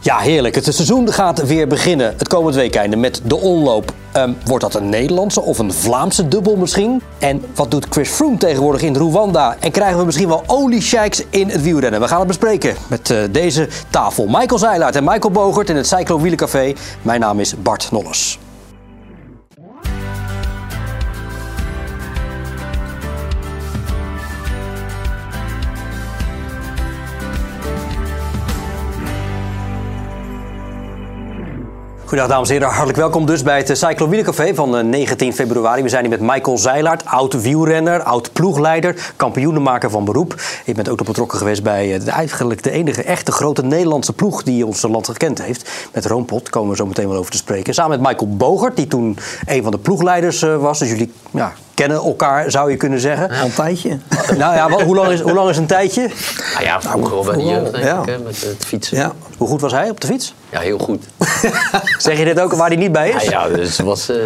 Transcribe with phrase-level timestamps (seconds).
[0.00, 0.54] Ja, heerlijk.
[0.54, 2.14] Het seizoen gaat weer beginnen.
[2.18, 3.92] Het komend weekende met de onloop.
[4.12, 7.02] Ehm, wordt dat een Nederlandse of een Vlaamse dubbel misschien?
[7.18, 9.56] En wat doet Chris Froome tegenwoordig in Rwanda?
[9.60, 12.00] En krijgen we misschien wel oliesheiks in het wielrennen?
[12.00, 14.26] We gaan het bespreken met eh, deze tafel.
[14.26, 16.72] Michael Zeilaert en Michael Bogert in het Cyclo Wielencafé.
[17.02, 18.38] Mijn naam is Bart Nolles.
[32.08, 35.82] Goedendag dames en heren, hartelijk welkom dus bij het Cyclo Wielencafé van 19 februari.
[35.82, 40.40] We zijn hier met Michael Zeilaert, oud wielrenner, oud ploegleider, kampioenenmaker van beroep.
[40.64, 44.12] Je bent ook nog betrokken geweest bij eh, de, eigenlijk de enige echte grote Nederlandse
[44.12, 45.70] ploeg die ons land gekend heeft.
[45.92, 47.74] Met Roompot komen we zo meteen wel over te spreken.
[47.74, 50.78] Samen met Michael Bogert, die toen een van de ploegleiders eh, was.
[50.78, 53.34] Dus jullie ja, kennen elkaar, zou je kunnen zeggen.
[53.34, 53.98] Ja, een tijdje.
[54.38, 56.10] Nou ja, wat- hoe lang is, hoe lang is een tijdje?
[56.52, 58.00] Nou ja, vroeger wel bij de jeugd, denk ja.
[58.00, 58.96] ik, hè, met het fietsen.
[58.96, 59.12] Ja.
[59.36, 60.34] Hoe goed was hij op de fiets?
[60.50, 61.04] Heel goed.
[61.98, 63.22] Zeg je dit ook waar hij niet bij is?
[63.22, 64.16] Ja, ja dus het was, eh,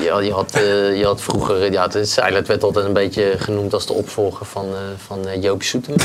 [0.00, 3.74] je, je, had, eh, je had vroeger, ja, het Seilet werd altijd een beetje genoemd
[3.74, 5.94] als de opvolger van, eh van eh, Joop Soetem.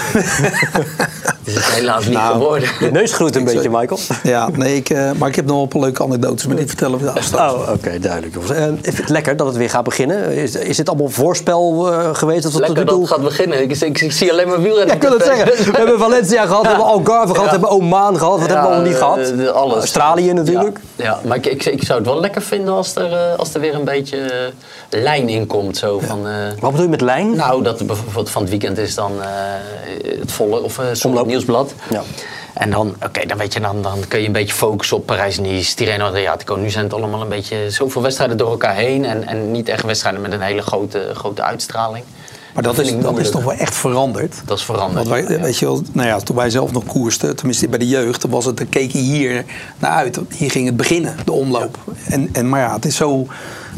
[1.45, 2.69] Het is het helaas niet Nou, geworden.
[2.79, 3.99] Je neus groeit een beetje, Michael.
[4.23, 6.67] Ja, nee, ik, eh, maar ik heb nog wel een paar leuke anekdotes, maar die
[6.67, 7.53] vertellen we daar straks.
[7.53, 8.35] Oh, oké, duidelijk.
[8.81, 10.31] vind het lekker dat het weer gaat beginnen.
[10.31, 12.43] Is, is dit allemaal voorspel eh, geweest?
[12.43, 13.03] Dat we tot nu Lekker dat toe...
[13.03, 13.61] het gaat beginnen.
[13.61, 14.87] Ik, ik, ik zie alleen maar wielrennen.
[14.87, 15.71] Ja, ik wil het zeggen.
[15.71, 18.39] We hebben Valencia gehad, we hebben Algarve gehad, we hebben Oman gehad.
[18.39, 19.17] Wat hebben we allemaal niet gehad?
[19.17, 19.77] eh, alles.
[19.77, 20.79] Australië natuurlijk.
[20.95, 23.53] Ja, ja, maar ik, ik, ik zou het wel lekker vinden als er, eh, als
[23.53, 25.77] er weer een beetje eh, lijn in komt.
[25.77, 27.35] Zo van, eh, Wat bedoel je met lijn?
[27.35, 29.29] Nou, dat bijvoorbeeld van het weekend is dan eh,
[30.19, 31.73] het volle of uh, nieuwsblad.
[31.89, 32.01] Ja.
[32.53, 35.75] En dan, oké, dan weet je, dan, dan kun je een beetje focussen op Parijs-Nice,
[35.75, 36.55] Tirreno Adriatico.
[36.55, 39.83] Nu zijn het allemaal een beetje zoveel wedstrijden door elkaar heen en, en niet echt
[39.83, 42.03] wedstrijden met een hele grote, grote uitstraling.
[42.55, 44.41] Maar dat, is, dat is toch wel echt veranderd.
[44.45, 45.07] Dat is veranderd.
[45.07, 45.43] Want wij, ja.
[45.43, 48.31] weet je wel, nou ja, toen wij zelf nog koersten, tenminste bij de jeugd, dan
[48.31, 49.45] was het, dan keek je hier
[49.79, 50.19] naar uit.
[50.29, 51.77] Hier ging het beginnen, de omloop.
[52.09, 53.27] En, en, maar ja, het is zo...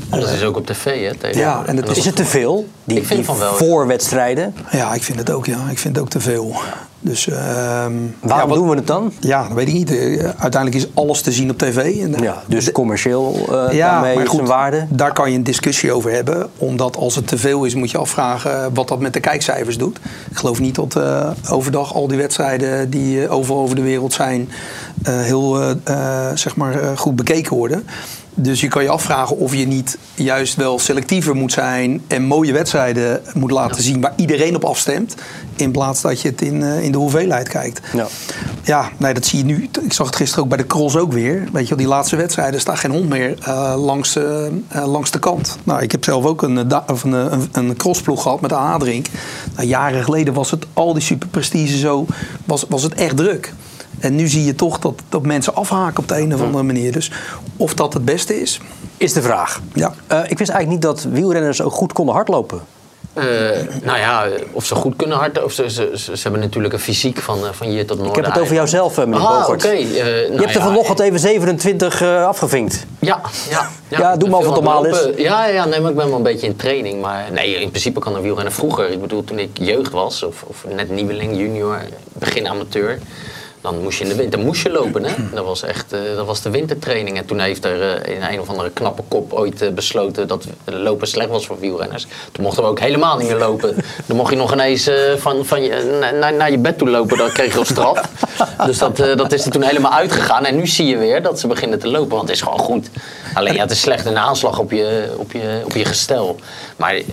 [0.10, 0.84] Alles is ook op tv,
[1.22, 1.28] hè?
[1.30, 2.68] Ja, en het dat is Is het te veel?
[2.84, 3.58] Die, Ik vind die van wel, ja.
[3.58, 4.56] voorwedstrijden.
[4.72, 5.58] Ja, ik vind het ook, ja.
[5.70, 6.54] Ik vind het ook te veel.
[7.00, 9.12] Dus, ehm, Waarom ja, wat- doen we het dan?
[9.20, 9.92] Ja, dat weet ik niet.
[9.92, 11.78] Eh, Uiteindelijk is alles te zien op tv.
[12.04, 13.36] En, Ja, dus commercieel
[13.68, 14.86] eh Ja, daarmee maar goed, waarde.
[14.90, 16.50] daar kan je een discussie over hebben.
[16.58, 20.00] Omdat als het te veel is, moet je afvragen wat dat met de kijkcijfers doet.
[20.32, 24.50] Ik geloof niet dat eh, overdag al die wedstrijden die overal over de wereld zijn...
[25.04, 25.60] eh, heel
[26.34, 27.88] zeg maar, eh, goed bekeken worden.
[28.40, 32.02] Dus je kan je afvragen of je niet juist wel selectiever moet zijn...
[32.08, 35.16] en mooie wedstrijden moet laten zien waar iedereen op afstemt...
[35.56, 37.82] in plaats dat je het in, eh, in de hoeveelheid kijkt.
[37.94, 38.08] Ja.
[38.64, 39.70] Ja, nee, dat zie je nu.
[39.82, 41.48] Ik zag het gisteren ook bij de cross ook weer.
[41.52, 45.20] Weet je wel, die laatste wedstrijden staat geen hond meer eh, langs, eh, langs de
[45.20, 45.58] kant.
[45.64, 49.08] Nou, ik heb zelf ook een, of een, een, een crossploeg gehad met de Adrink.
[49.56, 52.06] Nou, jaren geleden was het al die superprestige zo,
[52.46, 53.54] was, was het echt druk.
[54.00, 56.92] En nu zie je toch dat, dat mensen afhaken op de een of andere manier.
[56.92, 57.12] Dus
[57.58, 58.60] of dat het beste is,
[58.98, 59.62] Is de vraag.
[59.74, 59.94] ja.
[60.08, 62.62] Eh, ik wist eigenlijk niet dat wielrenners ook goed konden hardlopen.
[63.14, 63.24] Eh,
[63.84, 65.44] nou ja, of ze goed kunnen hardlopen.
[65.50, 68.16] Of ze, ze, ze, ze hebben natuurlijk een fysiek van, eh, van hier tot noorden.
[68.18, 69.66] Ik heb het over jouzelf, meneer Ah, Bogert.
[69.66, 69.74] oké.
[69.74, 72.86] eh, Je nou hebt er ja, vanochtend even 27 eh, afgevinkt.
[73.00, 73.70] Ja, ja.
[73.88, 75.08] Ja, doe maar of het Veel normaal is.
[75.18, 77.02] Ja, ja, nee, maar ik ben wel een beetje in training.
[77.02, 78.90] Maar nee, in principe kan een wielrennen vroeger.
[78.92, 81.82] Ik bedoel, toen ik jeugd was, of, of net nieuweling, junior,
[82.14, 83.00] begin amateur.
[83.74, 85.04] Dan moest je in de winter moest je lopen.
[85.04, 85.14] Hè?
[85.34, 87.18] Dat was echt eh, dat was de wintertraining.
[87.18, 90.46] En toen heeft er eh, in een of andere knappe kop ooit eh, besloten dat
[90.66, 92.06] lopen slecht was voor wielrenners.
[92.32, 93.76] Toen mochten we ook helemaal niet meer lopen.
[94.06, 97.18] Dan mocht je nog ineens eh, van, van je, na- naar, je bed toe lopen.
[97.18, 98.02] Dan kreeg je al straf.
[98.66, 100.46] Dus dat, eh, dat is er toen helemaal uitgegaan.
[100.46, 102.10] En nu zie je weer dat ze beginnen te lopen.
[102.10, 102.90] Want het is gewoon goed.
[103.34, 106.36] Alleen ja, het is slecht een aanslag op je, op je, op je gestel.
[106.76, 107.04] Maar eh,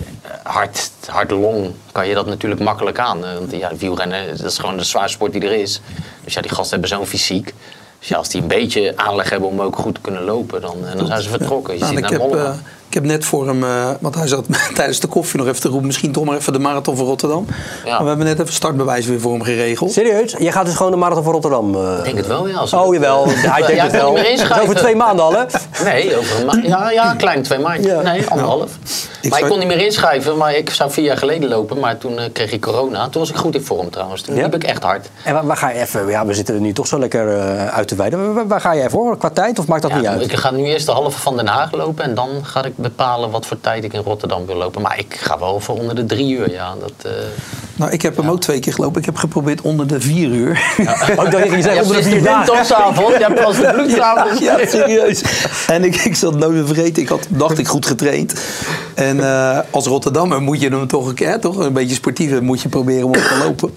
[0.43, 3.25] hard, hard long kan je dat natuurlijk makkelijk aan.
[3.25, 5.81] Eh, Want ja, wielrennen, dat is gewoon de zwaarste sport die er is.
[6.23, 7.53] Dus ja, die gasten hebben zo'n fysiek.
[7.99, 10.87] Dus ja, als die een beetje aanleg hebben om ook goed te kunnen lopen, dan,
[10.87, 11.73] eh, dan zijn ze vertrokken.
[11.73, 12.51] Je Nou, ziet ik naar heb, eh,
[12.87, 14.45] Ik heb net voor hem, eh, want hij zat
[14.75, 17.45] tijdens de koffie nog even te roepen, misschien toch maar even de marathon van Rotterdam.
[17.85, 17.91] Ja.
[17.91, 19.91] Maar we hebben net even startbewijs weer voor hem geregeld.
[19.91, 20.35] Serieus?
[20.37, 21.75] Jij gaat dus gewoon de marathon van Rotterdam?
[21.75, 21.97] eh?
[21.97, 22.57] Ik denk het wel, ja.
[22.57, 24.11] Als Oh jawel, hij denkt Ja, het wel.
[24.13, 24.61] niet meer inschrijven.
[24.61, 25.43] over twee maanden al, hè?
[25.83, 27.91] Nee, over een ma- ja, ja, een klein twee maandjes.
[27.93, 28.01] Ja.
[28.01, 28.71] Nee, anderhalf.
[29.21, 31.79] Ik maar ik kon niet meer inschrijven, maar ik zou vier jaar geleden lopen.
[31.79, 33.09] Maar toen eh, kreeg ik corona.
[33.09, 34.21] Toen was ik goed in vorm trouwens.
[34.21, 34.43] Toen Ja?
[34.43, 35.09] liep ik echt hard.
[35.23, 37.67] En waar, waar ga je even, ja, we zitten er nu toch zo lekker eh,
[37.67, 38.33] uit te wijden.
[38.33, 39.17] Waar, waar ga je even voor?
[39.17, 40.21] Qua tijd of maakt dat Ja, niet uit?
[40.31, 42.03] ik ga nu eerst de halve van Den Haag lopen.
[42.03, 44.81] En dan ga ik bepalen wat voor tijd ik in Rotterdam wil lopen.
[44.81, 46.73] Maar ik ga wel voor onder de drie uur, ja.
[46.79, 47.11] Dat, eh,
[47.75, 48.99] Nou, ik heb hem ook twee keer gelopen.
[48.99, 50.61] Ik heb geprobeerd onder de vier uur.
[51.19, 52.45] Ook dat je Ja, zegt onder de vier dagen.
[52.53, 53.17] windtochtavond.
[53.17, 54.39] Je hebt pas de bloedavond.
[54.39, 55.21] Ja, serieus.
[55.67, 57.01] En ik, ik zat nooit meer vergeten.
[57.03, 58.33] Ik had, dacht ik, goed getraind.
[58.93, 62.61] En eh, als Rotterdammer moet je hem toch, een keer, toch een beetje sportief moet
[62.61, 63.73] je proberen om op te lopen.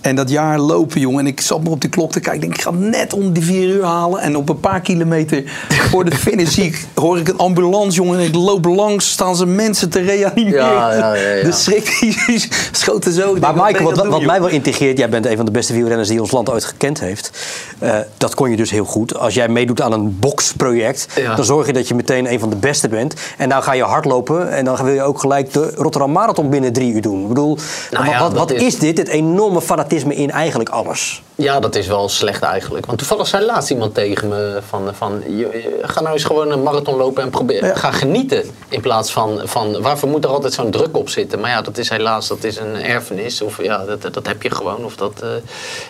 [0.00, 1.18] En dat jaar lopen, jongen.
[1.20, 2.34] En ik zat maar op die klok te kijken.
[2.42, 4.20] Ik denk, ik ga net om die vier uur halen.
[4.20, 5.42] En op een paar kilometer
[5.90, 8.18] voor de finish zie ik, hoor ik een ambulance, jongen.
[8.18, 10.64] En ik loop langs, staan ze mensen te reanimeren.
[10.64, 11.44] Ja, ja, ja, ja.
[11.44, 13.36] De schrik die schoot er zo.
[13.40, 16.08] Maar denk, Michael, wat, wat mij wel integreert, jij bent een van de beste wielrenners
[16.08, 17.30] die ons land ooit gekend heeft.
[17.78, 19.16] Eh, dat kon je dus heel goed.
[19.18, 21.34] Als jij meedoet aan een boxproject, Ja.
[21.34, 23.14] dan zorg je dat je meteen een van de beste bent.
[23.38, 26.72] En nou ga je hardlopen en dan wil je ook gelijk de Rotterdam Marathon binnen
[26.72, 27.22] drie uur doen.
[27.22, 27.58] Ik bedoel,
[27.90, 28.98] Nou wat, ja, wat, is- is dit?
[28.98, 31.22] Het enorme fanatisme in eigenlijk alles.
[31.34, 32.86] Ja, dat is wel slecht eigenlijk.
[32.86, 34.90] Want toevallig zei laatst iemand tegen me van...
[34.94, 38.44] van je, je- ga nou eens gewoon een marathon lopen en probeer, ga genieten.
[38.68, 39.82] In plaats van, van...
[39.82, 41.40] Waarvoor moet er altijd zo'n druk op zitten?
[41.40, 43.42] Maar ja, dat is helaas dat is een erfenis.
[43.42, 44.84] Of ja, dat, dat heb je gewoon.
[44.84, 45.28] Of dat eh,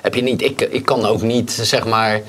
[0.02, 0.42] heb je niet.
[0.42, 2.20] Ik, ik kan ook niet, zeg maar...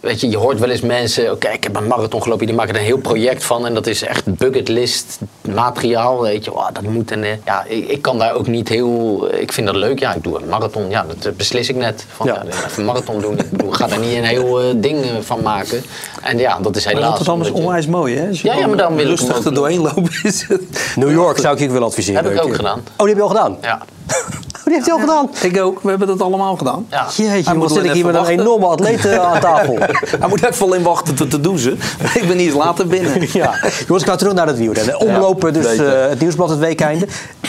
[0.00, 2.74] Weet je, je hoort wel eens mensen, oké, ik heb een marathon gelopen, die maken
[2.74, 5.18] er een heel project van en dat is echt bucketlist
[5.52, 8.68] materiaal, weet je, oh, dat moet en eh, ja, ik, ik kan daar ook niet
[8.68, 11.76] heel, ik vind dat leuk, ja, ik doe een marathon, ja, dat eh, beslis ik
[11.76, 12.34] net, van Ja.
[12.34, 15.04] ja, even een marathon doen, ik bedoel, ik ga daar niet een heel eh, ding
[15.20, 15.82] van maken
[16.22, 17.08] en ja, dat is Maar helaas.
[17.08, 18.28] Rotterdam is onwijs mooi, hè?
[18.30, 20.92] Ja, maar wil ik hem rustig er doorheen lopen is het...
[20.96, 22.24] New York zou ik je wel adviseren.
[22.24, 22.78] Heb ik ook gedaan.
[22.78, 23.58] Oh, die heb je al gedaan?
[23.60, 23.82] Ja,
[24.68, 25.30] die heeft hij al gedaan?
[25.52, 25.82] Ik ook.
[25.82, 26.86] We hebben dat allemaal gedaan.
[26.90, 27.06] ja.
[27.16, 28.40] Jeetje, moet zit ik hier met een wachten.
[28.40, 29.78] enorme atleet eh, aan tafel.
[30.20, 31.78] Hij moet even alleen wachten tot te douchen.
[32.20, 33.12] Ik ben niet later binnen.
[33.32, 33.54] Ja.
[33.86, 35.00] Jongens, ik ga terug naar het wielrennen.
[35.00, 37.06] Omlopen, dus eh, het nieuwsblad het weekende.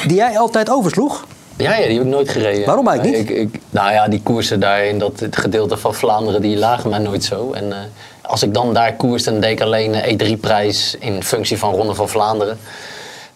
[0.07, 1.25] Die jij altijd oversloeg.
[1.55, 2.65] Ja, ja, die heb ik nooit gereden.
[2.65, 6.41] Waarom eigenlijk Ik, ik, nou ja, die koersen daar in dat het gedeelte van Vlaanderen,
[6.41, 7.51] die lagen mij nooit zo.
[7.53, 7.77] En eh,
[8.21, 11.95] als ik dan daar koerste, dan deed ik alleen een E3-prijs in functie van Ronde
[11.95, 12.57] van Vlaanderen.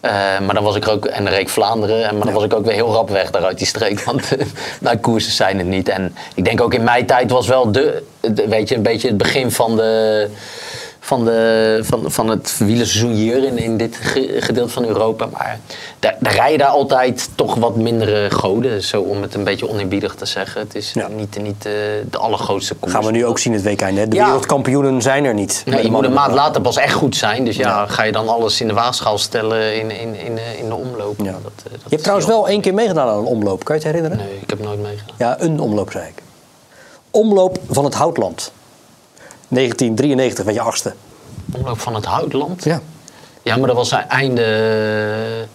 [0.04, 0.10] Eh,
[0.40, 2.44] maar dan was ik er ook, en dan reed ik Vlaanderen, en, maar dan was
[2.44, 4.00] ik ook weer heel rap weg daar uit die streek.
[4.00, 4.22] Want
[4.80, 5.88] nou, koersen zijn het niet.
[5.88, 9.08] En ik denk ook in mijn tijd was wel de, de- weet je, een beetje
[9.08, 10.28] het begin van de
[11.04, 15.26] van, de, van, van het wielerseizoen hier in, in dit ge- gedeelte van Europa.
[15.26, 15.58] Maar
[15.98, 18.82] daar, daar rijden daar altijd toch wat mindere goden.
[18.82, 20.60] Zo om het een beetje oneerbiedig te zeggen.
[20.60, 21.08] Het is Ja.
[21.08, 21.72] niet, niet eh,
[22.10, 22.92] de allergrootste koers.
[22.92, 23.98] Gaan we nu ook zien het weekend.
[23.98, 24.08] Hè?
[24.08, 24.24] De Ja.
[24.24, 25.62] wereldkampioenen zijn er niet.
[25.66, 27.44] Nee, de je moet een maand later pas echt goed zijn.
[27.44, 30.68] Dus ja, ga je dan alles in de waagschaal stellen in, in, in, eh, in
[30.68, 31.14] de omloop.
[31.18, 31.24] Ja.
[31.24, 33.64] Dat, eh, dat Je hebt trouwens wel één keer meegedaan aan een omloop.
[33.64, 34.26] Kan je het herinneren?
[34.26, 35.14] Nee, ik heb nooit meegedaan.
[35.18, 36.22] Ja, een omloop zei ik.
[37.10, 38.52] Omloop van het Houtland.
[39.54, 40.94] 1993 werd je achtste.
[41.56, 42.64] Omloop van het Houtland?
[42.64, 42.80] Ja.
[43.42, 45.46] Ja, maar dat was een einde...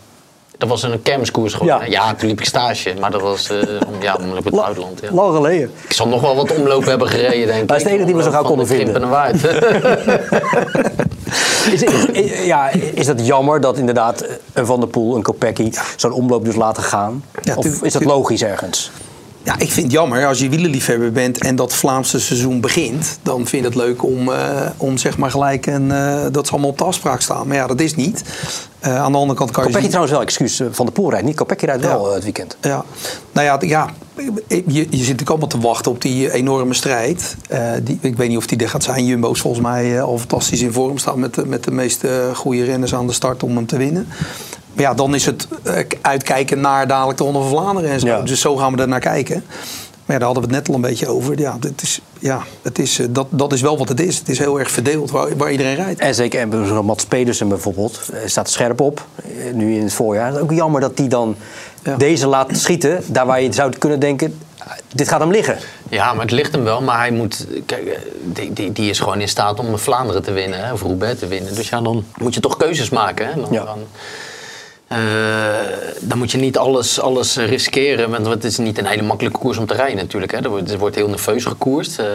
[0.58, 1.92] Dat was een kermiskoers geworden.
[1.92, 2.06] Ja.
[2.06, 2.14] Ja.
[2.16, 2.94] toen liep ik stage.
[3.00, 3.58] Maar dat was eh,
[3.88, 5.00] om, ja, omloop het Houtland.
[5.02, 5.12] Ja.
[5.12, 5.72] Lang geleden.
[5.88, 7.68] Ik zal nog wel wat omlopen hebben gereden, denk ik.
[7.68, 8.94] Dat is de enige die we zo gauw de konden vinden.
[8.94, 9.44] Krimpen en Waard.
[11.72, 11.82] Is,
[12.12, 16.46] is- ja, is dat jammer dat inderdaad een Van der Poel, een Kopecky zo'n omloop
[16.46, 17.24] dus laten gaan?
[17.42, 18.92] Ja, of is dat logisch ergens?
[19.50, 20.26] Ja, ik vind het jammer.
[20.26, 23.20] Als je wielerliefhebber bent en dat Vlaamse seizoen begint...
[23.22, 26.52] dan vind ik het leuk om, eh, om zeg maar gelijk een, eh, dat ze
[26.52, 27.48] allemaal op de afspraak staan.
[27.48, 28.24] Maar ja, dat is niet.
[28.80, 29.70] Eh, aan de andere kant kan je...
[29.70, 31.36] Kopecky zien- trouwens wel, excuus, Van der Poel rijdt niet.
[31.36, 32.14] Kopecky rijdt wel Ja.
[32.14, 32.58] het weekend.
[32.62, 32.86] Ja,
[33.32, 33.90] nou ja, ja
[34.48, 37.36] je, je zit natuurlijk allemaal te wachten op die enorme strijd.
[37.84, 39.06] Die, ik weet niet of die er gaat zijn.
[39.06, 40.98] Jumbo is volgens mij al fantastisch in vorm.
[40.98, 42.04] Staat met de, met de meest
[42.34, 44.08] goede renners aan de start om hem te winnen.
[44.80, 48.08] Maar ja, dan is het eh, uitkijken naar dadelijk de Ronde van Vlaanderen en zo.
[48.08, 48.22] Ja.
[48.22, 49.44] Dus zo gaan we er naar kijken.
[50.06, 51.40] Maar ja, daar hadden we het net al een beetje over.
[51.40, 54.18] Ja, het is, ja het is, eh, dat, dat is wel wat het is.
[54.18, 56.00] Het is heel erg verdeeld waar, waar iedereen rijdt.
[56.00, 59.06] En zeker en Mats Pedersen bijvoorbeeld, eh, staat scherp op,
[59.54, 60.28] nu in het voorjaar.
[60.28, 61.36] Het is ook jammer dat die dan
[61.84, 61.96] Ja.
[61.98, 64.40] deze laat schieten, daar waar je zou kunnen denken,
[64.94, 65.58] dit gaat hem liggen.
[65.90, 66.82] Ja, maar het ligt hem wel.
[66.82, 67.46] Maar hij moet.
[67.66, 70.66] Kijk, die, die, die is gewoon in staat om Vlaanderen te winnen.
[70.66, 71.56] Hè, of Roubaix te winnen.
[71.56, 73.28] Dus ja, dan moet je toch keuzes maken.
[73.28, 73.42] Hè?
[73.42, 73.64] Dan, Ja.
[73.64, 73.80] dan,
[74.90, 74.98] eh,
[76.00, 78.10] dan moet je niet alles, alles riskeren.
[78.10, 80.32] Want het is niet een hele makkelijke koers om te rijden natuurlijk.
[80.32, 80.38] Hè.
[80.38, 82.00] Er, wordt, er wordt heel nerveus gekoerst.
[82.00, 82.06] eh,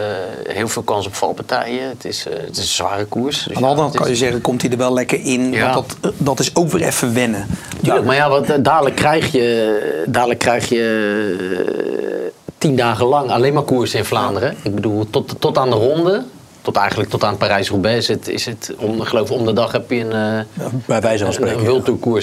[0.47, 1.89] heel veel kans op valpartijen.
[1.89, 3.43] Het is, eh, het is een zware koers.
[3.43, 5.25] Dus Aan de andere ja, kant het kan je zeggen, komt hij er wel lekker
[5.25, 5.51] in.
[5.51, 5.73] Ja.
[5.73, 7.47] Want dat, dat is ook weer even wennen.
[7.81, 13.63] Tuurlijk, maar ja, wat, dadelijk krijg je, dadelijk krijg je tien dagen lang alleen maar
[13.63, 14.55] koers in Vlaanderen.
[14.63, 16.23] Ik bedoel, tot, tot aan de ronde
[16.65, 19.71] tot eigenlijk tot aan Parijs-Roubaix is het, is het om, ik geloof om de dag
[19.71, 20.11] heb je een,
[20.57, 21.59] eh, Bij wijze van spreken.
[21.59, 21.65] een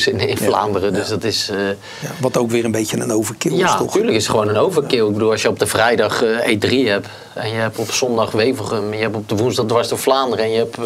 [0.06, 0.92] in, in Vlaanderen.
[0.92, 1.48] Dus dat is...
[1.50, 3.86] eh, Ja, wat ook weer een beetje een overkill is, ja, toch?
[3.86, 5.06] natuurlijk is het gewoon een overkill.
[5.06, 8.30] Ik bedoel, als je op de vrijdag eh, E3 hebt en je hebt op zondag
[8.30, 10.78] Wevelgem, en je hebt op de woensdag dwars door Vlaanderen en je hebt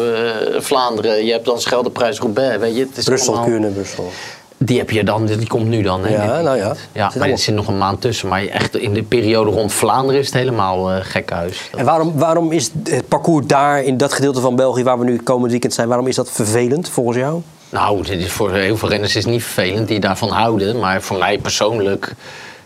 [0.65, 4.11] Vlaanderen, je hebt dan Scheldeprijs Roubaix, weet je, het is Brussel, allemaal- Kuurne, Brussel.
[4.59, 6.05] Die heb je dan, die komt nu dan.
[6.05, 6.13] Hè?
[6.25, 6.73] Ja, nou ja.
[6.91, 8.27] Ja, Zit maar er zit nog een maand tussen.
[8.27, 11.69] Maar echt in de periode rond Vlaanderen is het helemaal eh gek huis.
[11.77, 15.17] En waarom, waarom is het parcours daar, in dat gedeelte van België waar we nu
[15.17, 17.41] komend weekend zijn, waarom is dat vervelend volgens jou?
[17.69, 20.79] Nou, dit is voor heel veel renners is het niet vervelend die daarvan houden.
[20.79, 22.13] Maar voor mij persoonlijk.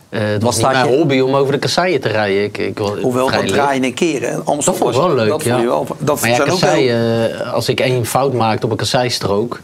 [0.10, 2.44] eh het was niet mijn je- hobby om over de kasseien te rijden.
[2.44, 4.46] Ik, ik, wil- Hoewel dat draaien en keren.
[4.46, 5.50] Amsterdam Dat vond ik was- wel leuk, Dat ja.
[5.52, 8.66] vond je wel, dat maar ja, zijn ook kasseien, eh, als ik één fout maakte
[8.66, 9.60] op een kasseistrook...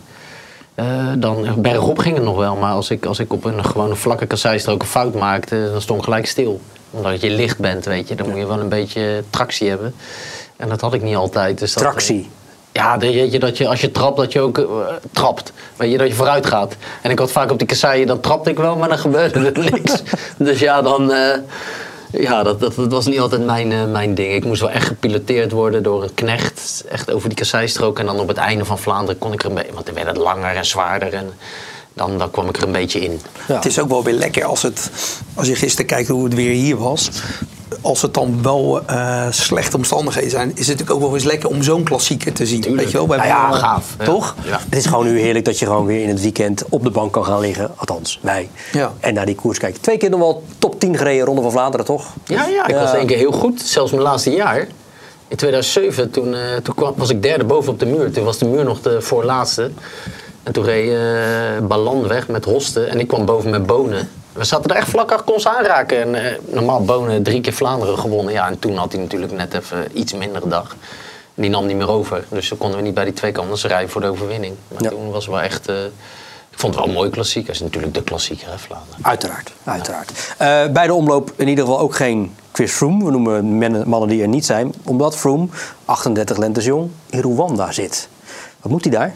[0.78, 2.56] eh dan bergop ging het nog wel.
[2.56, 5.70] Maar als ik, als ik op een gewone vlakke kasseistrook een fout maakte...
[5.72, 6.62] dan stond ik gelijk stil.
[6.92, 8.16] Omdat je licht bent, weet je.
[8.16, 9.96] Dan moet je wel een beetje tractie hebben.
[10.58, 11.60] En dat had ik niet altijd.
[11.60, 12.30] Dus dat, eh, Tractie.
[12.72, 14.66] ja, weet je dat je als je trapt, dat je ook eh,
[15.12, 15.52] trapt.
[15.76, 16.76] Weet je, dat je vooruit gaat.
[17.02, 19.72] En ik had vaak op die kasseien, dan trapte ik wel, maar dan gebeurde er
[19.72, 20.04] niks.
[20.38, 21.12] dus ja, dan...
[21.12, 21.38] eh,
[22.12, 24.34] ja, dat, dat, was niet altijd mijn, eh, mijn ding.
[24.34, 26.84] Ik moest wel echt gepiloteerd worden door een knecht.
[26.90, 28.00] Echt over die kasseistrook.
[28.00, 29.74] En dan op het einde van Vlaanderen kon ik er beetje...
[29.74, 31.14] Want dan werd het langer en zwaarder.
[31.14, 31.34] En
[31.98, 33.22] dan, dan kwam ik er een beetje in.
[33.48, 33.56] Ja.
[33.56, 34.92] Het is ook wel weer lekker als, het,
[35.34, 37.10] als je gisteren kijkt hoe het weer hier was.
[37.82, 41.50] Als het dan wel eh, slechte omstandigheden zijn, is het natuurlijk ook wel eens lekker
[41.50, 42.62] om zo'n klassieker te zien.
[42.62, 42.82] Tuurlijk.
[42.82, 43.08] Weet je wel?
[43.08, 43.96] Bij Nou ja, gaaf.
[44.04, 44.36] Toch?
[44.46, 44.60] Ja.
[44.70, 47.12] Het is gewoon nu heerlijk dat je gewoon weer in het weekend op de bank
[47.13, 47.72] kan gaan liggen.
[47.75, 48.50] Althans, wij.
[48.72, 48.94] Ja.
[49.00, 49.82] En naar die koers kijken.
[49.82, 52.13] Twee keer nog wel top 10 gereden Ronde van Vlaanderen, toch?
[52.25, 53.62] Ja, ja, ik was één keer heel goed.
[53.62, 54.68] Zelfs mijn laatste jaar.
[55.27, 58.12] In 2007, toen, eh, toen kwam, was ik derde boven op de muur.
[58.12, 59.72] Toen was de muur nog de voorlaatste.
[60.48, 62.89] En toen reed Ballan weg met Hosten.
[62.89, 64.10] En ik kwam boven met Bonen.
[64.34, 66.01] We zaten er echt vlak achter ons aanraken.
[66.01, 68.34] En eh, normaal Bonen drie keer Vlaanderen gewonnen.
[68.34, 70.75] Ja, en toen had hij natuurlijk net even iets mindere dag.
[71.34, 72.25] Die nam niet meer over.
[72.30, 74.56] Dus dan konden we niet bij die twee kanten rijden voor de overwinning.
[74.74, 74.89] Maar Ja.
[74.89, 75.68] toen was het wel echt...
[75.68, 75.75] eh,
[76.51, 77.48] ik vond het wel een mooie klassieker.
[77.51, 79.00] Het is natuurlijk de klassieker, hè, Vlaanderen.
[79.06, 80.36] Uiteraard, uiteraard.
[80.74, 83.06] Bij de omloop in ieder geval ook geen Chris Froome.
[83.06, 84.74] We noemen men- mannen die er niet zijn.
[84.84, 85.48] Omdat Froome,
[85.86, 88.08] 38 lentes jong, in Rwanda zit.
[88.62, 89.16] Wat moet hij daar?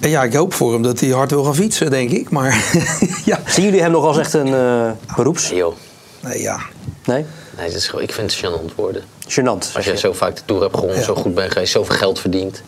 [0.00, 2.30] Ja, ik hoop voor hem dat hij hard wil gaan fietsen, denk ik.
[2.30, 2.64] Maar
[3.24, 3.40] ja.
[3.46, 5.48] Zien jullie hem nog als echt een eh, beroeps?
[5.50, 5.74] Nee, joh.
[6.20, 6.58] Nee, ja.
[7.04, 7.24] Nee?
[7.56, 9.02] Nee, het is gewoon, ik vind het gênant worden.
[9.28, 9.74] Gênant.
[9.74, 11.04] Als je zo vaak de Tour hebt gewonnen, Ja.
[11.04, 12.62] zo goed bent geweest, zoveel geld verdient...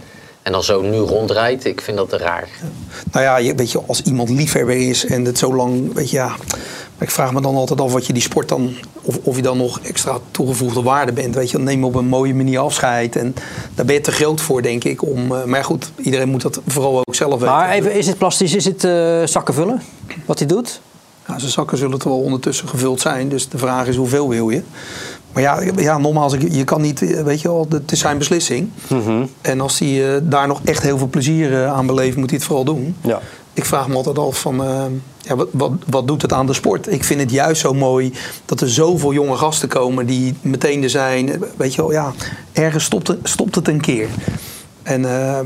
[0.45, 2.49] en dan zo nu rondrijdt, ik vind dat raar.
[3.13, 6.17] Nou ja, je, weet je, als iemand liefhebber is en het zo lang, weet je,
[6.17, 6.27] ja.
[6.99, 9.43] Maar ik vraag me dan altijd af wat je die sport dan, of, of je
[9.43, 11.35] dan nog extra toegevoegde waarde bent.
[11.35, 13.17] Weet je, dan neem je op een mooie manier afscheid.
[13.17, 13.35] En
[13.75, 15.03] daar ben je te groot voor, denk ik.
[15.03, 17.55] Om, eh, maar goed, iedereen moet dat vooral ook zelf weten.
[17.55, 18.55] Maar even, is het plastisch?
[18.55, 19.83] Is het eh, zakken vullen?
[20.27, 20.81] Wat hij doet?
[21.27, 23.29] Ja, zijn zakken zullen toch wel ondertussen gevuld zijn.
[23.29, 24.63] Dus de vraag is hoeveel wil je?
[25.35, 28.71] Maar ja, ja nogmaals, je kan niet, eh, weet je wel, het is zijn beslissing.
[29.41, 32.39] En als hij eh, daar nog echt heel veel plezier eh, aan beleeft, moet hij
[32.39, 32.97] het vooral doen.
[33.01, 33.21] Ja.
[33.53, 34.57] Ik vraag me altijd af van,
[35.19, 36.93] ja, wat, wat, wat doet het aan de sport?
[36.93, 38.13] Ik vind het juist zo mooi
[38.45, 41.43] dat er zoveel jonge gasten komen die meteen er zijn.
[41.57, 42.13] Weet je wel, ja,
[42.53, 44.09] ergens stopt het, stopt het een keer.
[44.83, 45.03] En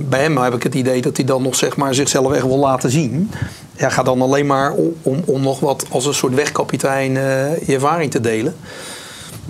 [0.08, 2.58] bij hem heb ik het idee dat hij dan nog zeg maar, zichzelf echt wil
[2.58, 3.30] laten zien.
[3.76, 7.74] Ja, ga dan alleen maar om, om, om nog wat als een soort wegkapitein je
[7.74, 8.54] ervaring te delen.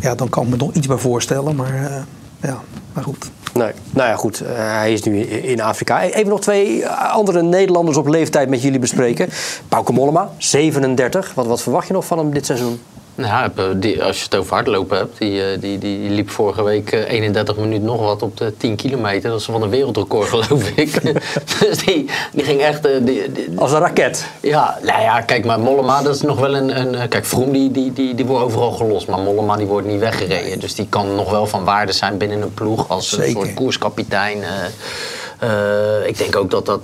[0.00, 1.56] Ja, dan kan ik me nog iets bij voorstellen.
[1.56, 2.02] Maar eh,
[2.42, 2.58] ja,
[2.92, 3.30] maar goed.
[3.54, 3.72] Nee.
[3.90, 4.40] Nou ja, goed.
[4.40, 6.02] eh, hij is nu in Afrika.
[6.02, 9.28] Even nog twee eh, andere Nederlanders op leeftijd met jullie bespreken.
[9.68, 11.34] Bauke Mollema, 37.
[11.34, 12.80] Wat, wat verwacht je nog van hem dit seizoen?
[13.18, 16.30] Nou ja, eh, die, als je het over hardlopen hebt, die, eh, die, die liep
[16.30, 19.30] vorige week eh, 31 minuten nog wat op de 10 kilometer.
[19.30, 21.00] Dat is van een wereldrecord, geloof ik.
[21.60, 22.86] dus die, die ging echt...
[22.86, 24.26] eh, die, die- Als een raket.
[24.40, 26.80] ja, nou ja, kijk, maar Mollema, dat is nog wel een...
[26.80, 29.08] een eh, kijk, Vroom, die, die, die, die wordt overal gelost.
[29.08, 30.60] Maar Mollema, die wordt niet weggereden.
[30.60, 33.32] Dus die kan nog wel van waarde zijn binnen een ploeg als een Zeker.
[33.32, 34.38] soort koerskapitein.
[34.42, 34.48] eh.
[35.38, 36.80] Eh, ik denk ook dat dat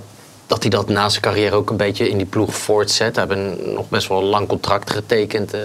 [0.47, 3.15] dat hij dat na zijn carrière ook een beetje in die ploeg voortzet.
[3.15, 5.61] Hij heeft een nog best wel een lang contract getekend, eh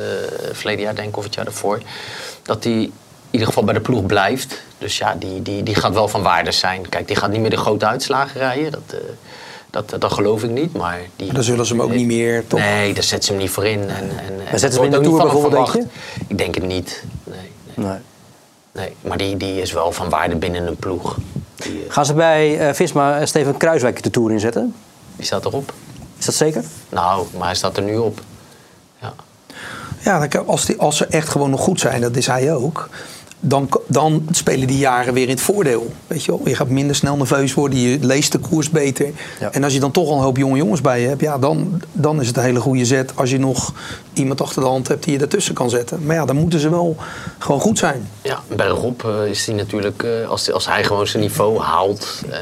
[0.52, 1.80] verleden jaar denk ik of het jaar daarvoor.
[2.42, 2.92] Dat hij in
[3.30, 4.62] ieder geval bij de ploeg blijft.
[4.78, 6.88] Dus ja, die, die, die gaat wel van waarde zijn.
[6.88, 8.70] Kijk, die gaat niet meer de grote uitslagen rijden.
[8.70, 8.98] Dat, eh,
[9.70, 10.72] dat, dat geloof ik niet.
[10.76, 12.60] Maar die, Maar dan zullen ze hem ook niet meer, toch?
[12.60, 13.80] Nee, daar zetten ze hem niet voor in.
[13.80, 15.90] En, en, en zetten ze hem in de Tour bijvoorbeeld, verwacht.
[16.28, 17.02] Ik denk het niet.
[17.24, 17.36] Nee,
[17.74, 17.98] nee, Nee.
[18.72, 18.92] nee.
[19.00, 21.16] Maar die, die is wel van waarde binnen een ploeg.
[21.62, 24.74] Die, Gaan ze bij eh, Visma eh, Steven Kruiswijk de Tour inzetten?
[25.16, 25.72] die staat erop.
[26.18, 26.64] Is dat zeker?
[26.88, 28.20] Nou, maar hij staat er nu op.
[29.00, 29.12] Ja.
[30.00, 32.88] Ja, als, die, als ze echt gewoon nog goed zijn, dat is hij ook.
[33.40, 35.92] Dan, dan spelen die jaren weer in het voordeel.
[36.06, 36.40] Weet je, wel?
[36.48, 39.10] je gaat minder snel nerveus worden, je leest de koers beter.
[39.40, 39.52] Ja.
[39.52, 41.82] En als je dan toch al een hoop jonge jongens bij je hebt, ja, dan,
[41.92, 43.12] dan is het een hele goede zet.
[43.14, 43.72] Als je nog
[44.12, 46.04] iemand achter de hand hebt die je ertussen kan zetten.
[46.04, 46.96] Maar ja, dan moeten ze wel
[47.38, 48.08] gewoon goed zijn.
[48.22, 52.22] Ja, bergop uh, is hij natuurlijk, uh, als, die, als hij gewoon zijn niveau haalt,
[52.28, 52.36] uh,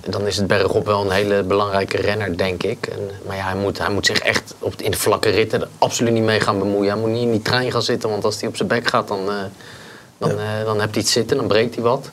[0.00, 2.86] dan is het bergop wel een hele belangrijke renner, denk ik.
[2.86, 5.68] En, maar ja, hij moet, hij moet zich echt op, in de vlakke ritten er
[5.78, 6.92] absoluut niet mee gaan bemoeien.
[6.92, 9.08] Hij moet niet in die trein gaan zitten, want als hij op zijn bek gaat,
[9.08, 9.20] dan,
[10.28, 10.64] dan, ja.
[10.64, 12.10] dan heb hij iets zitten, dan breekt hij wat.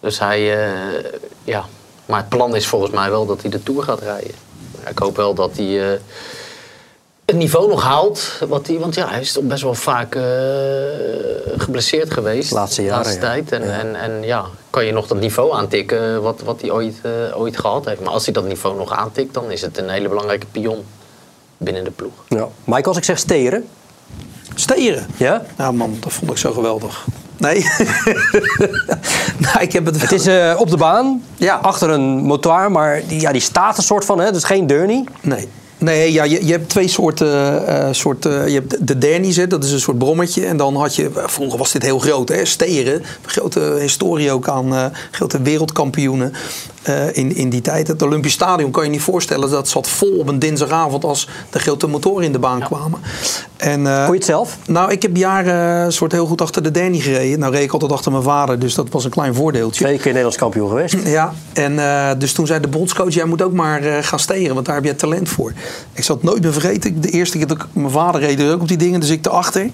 [0.00, 0.70] Dus hij,
[1.44, 1.64] ja.
[2.06, 4.34] Maar het plan is volgens mij wel dat hij de Tour gaat rijden.
[4.88, 5.98] Ik hoop wel dat hij
[7.26, 8.42] het niveau nog haalt.
[8.48, 10.22] Wat hij, want ja, hij is toch best wel vaak uh,
[11.56, 12.50] geblesseerd geweest.
[12.50, 13.52] Laatste jaren, laatste tijd.
[13.52, 13.78] En ja.
[13.78, 17.58] En, en ja, kan je nog dat niveau aantikken wat, wat hij ooit, uh, ooit
[17.58, 18.00] gehad heeft.
[18.00, 20.84] Maar als hij dat niveau nog aantikt, dan is het een hele belangrijke pion
[21.56, 22.12] binnen de ploeg.
[22.28, 22.48] Ja.
[22.64, 23.68] Mike, als ik zeg steren?
[24.58, 25.06] Steren?
[25.16, 25.42] Ja?
[25.58, 27.04] Ja man, dat vond ik zo geweldig.
[27.36, 27.62] Nee.
[29.44, 31.54] nou, ik heb het, het is uh, op de baan, ja.
[31.54, 34.32] achter een motor, maar die, ja, die staat een soort van, hè?
[34.32, 35.04] dus geen Derny.
[35.20, 35.48] Nee.
[35.78, 37.64] Nee, ja, je, je hebt twee soorten.
[37.68, 40.46] Uh, soorten je hebt de Dernies, dat is een soort brommetje.
[40.46, 43.02] En dan had je, vroeger was dit heel groot, hè, steren.
[43.26, 46.32] Grote historie ook aan uh, grote wereldkampioenen
[46.88, 47.88] uh, in, in die tijd.
[47.88, 49.50] Het Olympisch Stadion kan je niet voorstellen.
[49.50, 52.64] Dat zat vol op een dinsdagavond als de grote motoren in de baan ja.
[52.64, 53.00] kwamen.
[53.56, 54.58] En, Kon je het zelf?
[54.66, 57.38] Nou, ik heb jaren een soort heel goed achter de Dernie gereden.
[57.38, 59.84] Nou reed ik altijd achter mijn vader, dus dat was een klein voordeeltje.
[59.84, 60.96] Twee keer Nederlands kampioen geweest.
[61.16, 61.78] Ja, en
[62.18, 64.96] dus toen zei de bondscoach, jij moet ook maar gaan steren, want daar heb je
[64.96, 65.52] talent voor.
[65.92, 67.00] Ik zal het nooit meer vergeten.
[67.00, 69.26] De eerste keer dat ik mijn vader reed er ook op die dingen, dus ik
[69.26, 69.70] erachter.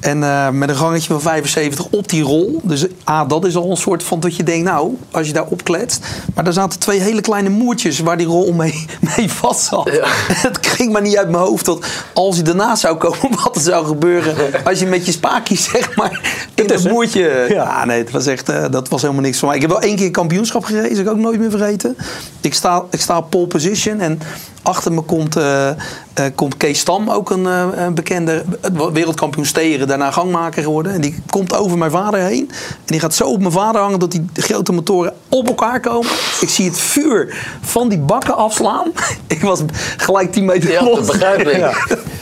[0.00, 2.60] En uh, met een gangetje van 75 op die rol.
[2.62, 5.46] Dus ah, dat is al een soort van dat je denkt, nou, als je daar
[5.46, 6.06] opkletst.
[6.34, 8.86] Maar daar zaten twee hele kleine moertjes waar die rol mee,
[9.16, 9.90] mee vast zat.
[9.92, 10.06] Ja.
[10.48, 13.62] Het ging maar niet uit mijn hoofd dat als je ernaast zou komen, wat er
[13.62, 14.64] zou gebeuren.
[14.64, 16.20] Als je met je spaakjes, zeg maar,
[16.54, 17.46] in dat moertje.
[17.48, 17.54] Ja.
[17.54, 19.56] ja, nee, het was echt, uh, dat was helemaal niks voor mij.
[19.56, 21.96] Ik heb wel één keer kampioenschap gereden, dat ik ook nooit meer vergeten.
[22.40, 24.20] Ik sta, ik sta op pole position en
[24.62, 25.70] achter me komt, uh,
[26.18, 28.44] uh, komt Kees Stam, ook een, uh, een bekende
[28.92, 30.92] wereldkampioen steren, daarna gangmaker geworden.
[30.92, 32.50] En die komt over mijn vader heen.
[32.50, 36.10] En die gaat zo op mijn vader hangen dat die grote motoren op elkaar komen.
[36.40, 38.92] Ik zie het vuur van die bakken afslaan.
[39.26, 39.60] ik was
[39.96, 40.96] gelijk 10 meter ja, los.
[40.96, 41.56] dat begrijp ik.
[41.68, 41.72] Ja.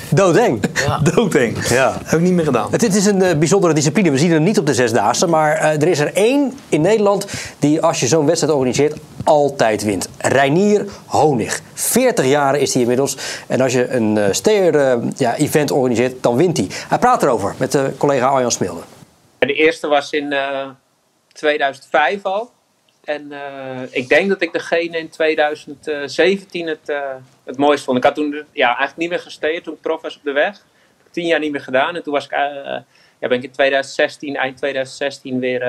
[0.08, 0.60] Doodeng.
[0.86, 0.98] Ja.
[0.98, 1.66] Doodeng.
[1.68, 1.98] Ja.
[2.04, 2.68] Heb ik niet meer gedaan.
[2.70, 4.10] Het, het is een uh, bijzondere discipline.
[4.10, 5.26] We zien het niet op de Zesdaagse.
[5.26, 7.26] Maar uh, er is er één in Nederland
[7.58, 8.96] die als je zo'n wedstrijd organiseert
[9.26, 10.08] altijd wint.
[10.18, 11.60] Reinier Honig.
[11.74, 13.16] 40 jaar is hij inmiddels.
[13.48, 16.66] En als je een uh, steer-event ja, organiseert, dan wint hij.
[16.88, 18.80] Hij praat erover met de collega Arjan Smilde.
[19.38, 20.34] De eerste was in
[21.32, 22.50] 2005 al.
[23.04, 23.32] En
[23.90, 26.92] ik denk dat ik degene in 2017 het,
[27.44, 27.96] het mooist vond.
[27.96, 30.64] Ik had toen ja, eigenlijk niet meer gesteerd toen ik prof was op de weg.
[31.10, 31.96] Tien jaar niet meer gedaan.
[31.96, 32.84] En toen was ik, ja,
[33.18, 35.62] ben ik in 2016, eind 2016 weer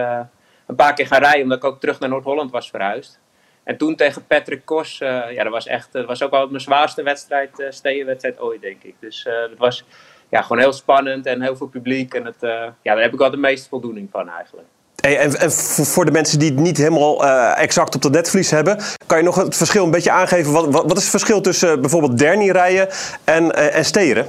[0.68, 1.42] een paar keer gaan rijden.
[1.42, 3.20] Omdat ik ook terug naar Noord-Holland was verhuisd.
[3.68, 6.62] En toen tegen Patrick Kos, uh, ja, dat was echt, dat was ook wel mijn
[6.62, 8.96] zwaarste wedstrijd, uh, stedenwedstrijd ooit, denk ik.
[9.00, 9.84] Dus uh, dat was
[10.30, 12.14] ja, gewoon heel spannend en heel veel publiek.
[12.14, 12.36] En het,
[12.82, 14.68] ja, daar heb ik wel de meeste voldoening van eigenlijk.
[14.96, 15.52] Hey, en, en,
[15.86, 17.26] voor de mensen die het niet helemaal
[17.56, 20.52] exact op dat netvlies hebben, kan je nog het verschil een beetje aangeven?
[20.52, 22.88] Wat, wat, wat is het verschil tussen bijvoorbeeld Derny rijden
[23.24, 24.28] en, en steren?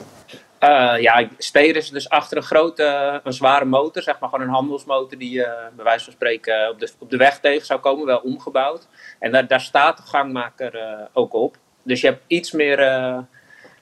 [0.65, 4.53] Uh, ja, steren is dus achter een grote, een zware motor, zeg maar gewoon een
[4.55, 5.47] handelsmotor die uh,
[5.77, 8.89] bij wijze van spreken op de, op de weg tegen zou komen, wel omgebouwd.
[9.19, 11.57] En daar, staat de gangmaker uh, ook op.
[11.83, 13.27] Dus je hebt iets meer, ja,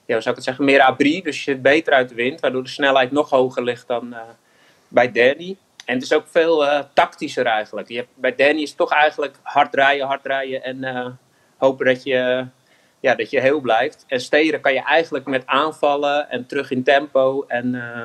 [0.07, 2.62] hoe zou ik het zeggen, meer abri, dus je zit beter uit de wind, waardoor
[2.62, 4.14] de snelheid nog hoger ligt dan
[4.88, 5.57] bij Danny.
[5.85, 7.88] En het is ook veel tactischer eigenlijk.
[7.88, 11.18] Je hebt, bij Danny is het toch eigenlijk hard rijden, hard rijden en
[11.57, 12.46] hopen dat je
[13.01, 14.05] ja, dat je heel blijft.
[14.09, 17.44] En steren kan je eigenlijk met aanvallen en terug in tempo.
[17.49, 18.03] En uh,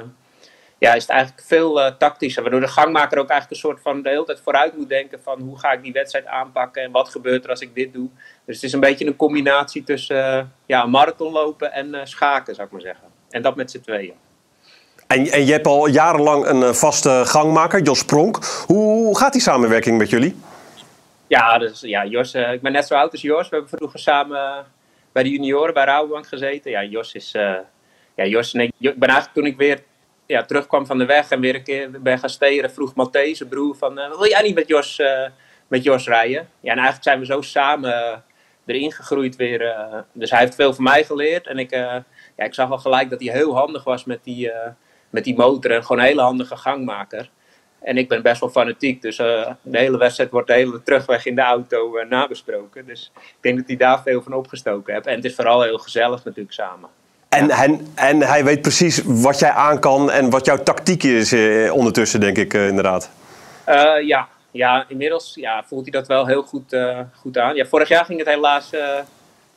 [0.81, 2.41] ja, is het eigenlijk veel uh, tactischer.
[2.41, 5.41] Waardoor de gangmaker ook eigenlijk een soort van de hele tijd vooruit moet denken van
[5.41, 8.09] hoe ga ik die wedstrijd aanpakken en wat gebeurt er als ik dit doe.
[8.45, 12.73] Dus het is een beetje een combinatie tussen uh, ja, marathonlopen en schaken, zou ik
[12.73, 13.07] maar zeggen.
[13.29, 14.13] En dat met z'n tweeën.
[15.07, 18.45] En, en je hebt al jarenlang een vaste gangmaker, Jos Pronk.
[18.67, 20.35] Hoe gaat die samenwerking met jullie?
[21.27, 23.49] Ja, dus, ja Jos, ik ben net zo oud als Jos.
[23.49, 24.65] We hebben vroeger samen
[25.11, 26.71] bij de junioren bij Rabobank gezeten.
[26.71, 27.31] Ja, Jos is.
[28.15, 29.83] Ja, Jos en ik, ik ben eigenlijk toen ik weer
[30.31, 33.49] ja, terugkwam van de weg en weer een keer ben gaan steren, vroeg Matthäus, zijn
[33.49, 35.27] broer, van uh, wil jij niet met Jos, uh,
[35.67, 36.49] met Jos rijden?
[36.59, 38.23] Ja, en eigenlijk zijn we zo samen
[38.65, 39.75] erin gegroeid weer.
[40.13, 41.47] dus hij heeft veel van mij geleerd.
[41.47, 42.03] En ik, ja,
[42.35, 44.51] ik zag al gelijk dat hij heel handig was met die,
[45.09, 47.29] met die motor en gewoon een hele handige gangmaker.
[47.81, 51.35] En ik ben best wel fanatiek, dus de hele wedstrijd wordt de hele terugweg in
[51.35, 52.85] de auto nabesproken.
[52.85, 55.07] Dus ik denk dat hij daar veel van opgestoken heeft.
[55.07, 56.89] En het is vooral heel gezellig natuurlijk samen.
[57.35, 57.63] En, ja.
[57.63, 61.73] en, en hij weet precies wat jij aan kan en wat jouw tactiek is uh,
[61.73, 63.09] ondertussen, denk ik inderdaad.
[63.63, 64.27] Eh, ja.
[64.51, 67.55] ja, inmiddels ja, voelt hij dat wel heel goed, eh, goed aan.
[67.55, 68.71] Ja, vorig jaar ging het helaas.
[68.73, 68.99] eh,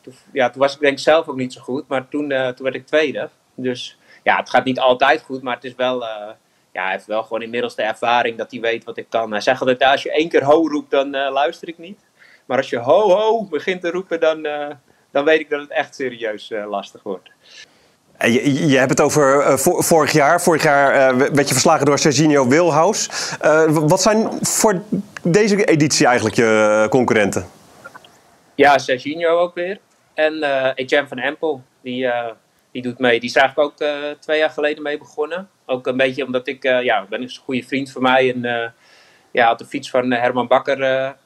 [0.00, 2.48] toen, ja, toen was ik denk ik zelf ook niet zo goed, maar toen, eh,
[2.48, 3.28] toen werd ik tweede.
[3.54, 6.04] Dus ja, het gaat niet altijd goed, maar het is wel.
[6.06, 6.28] eh,
[6.72, 9.30] ja, hij heeft wel gewoon inmiddels de ervaring dat hij weet wat ik kan.
[9.30, 11.98] Hij zegt altijd: als je één keer ho roept, dan eh, luister ik niet.
[12.44, 14.66] Maar als je ho ho begint te roepen, dan, eh,
[15.14, 17.30] dan weet ik dat het echt serieus eh, lastig wordt.
[18.18, 20.40] Je, je hebt het over eh, vo- vorig jaar.
[20.42, 23.10] Vorig jaar eh, werd je verslagen door Serginho Wilhaus.
[23.40, 24.82] Eh, wat zijn voor
[25.22, 27.46] deze editie eigenlijk je concurrenten?
[28.54, 29.78] Ja, Serginho ook weer.
[30.14, 32.30] En eh Etienne van Empel, die, eh,
[32.72, 33.20] die doet mee.
[33.20, 35.48] Die is eigenlijk ook eh, twee jaar geleden mee begonnen.
[35.66, 38.32] Ook een beetje omdat ik, eh, ja, ben een goede vriend van mij.
[38.34, 38.68] En eh,
[39.30, 41.16] ja, had de fiets van Herman Bakker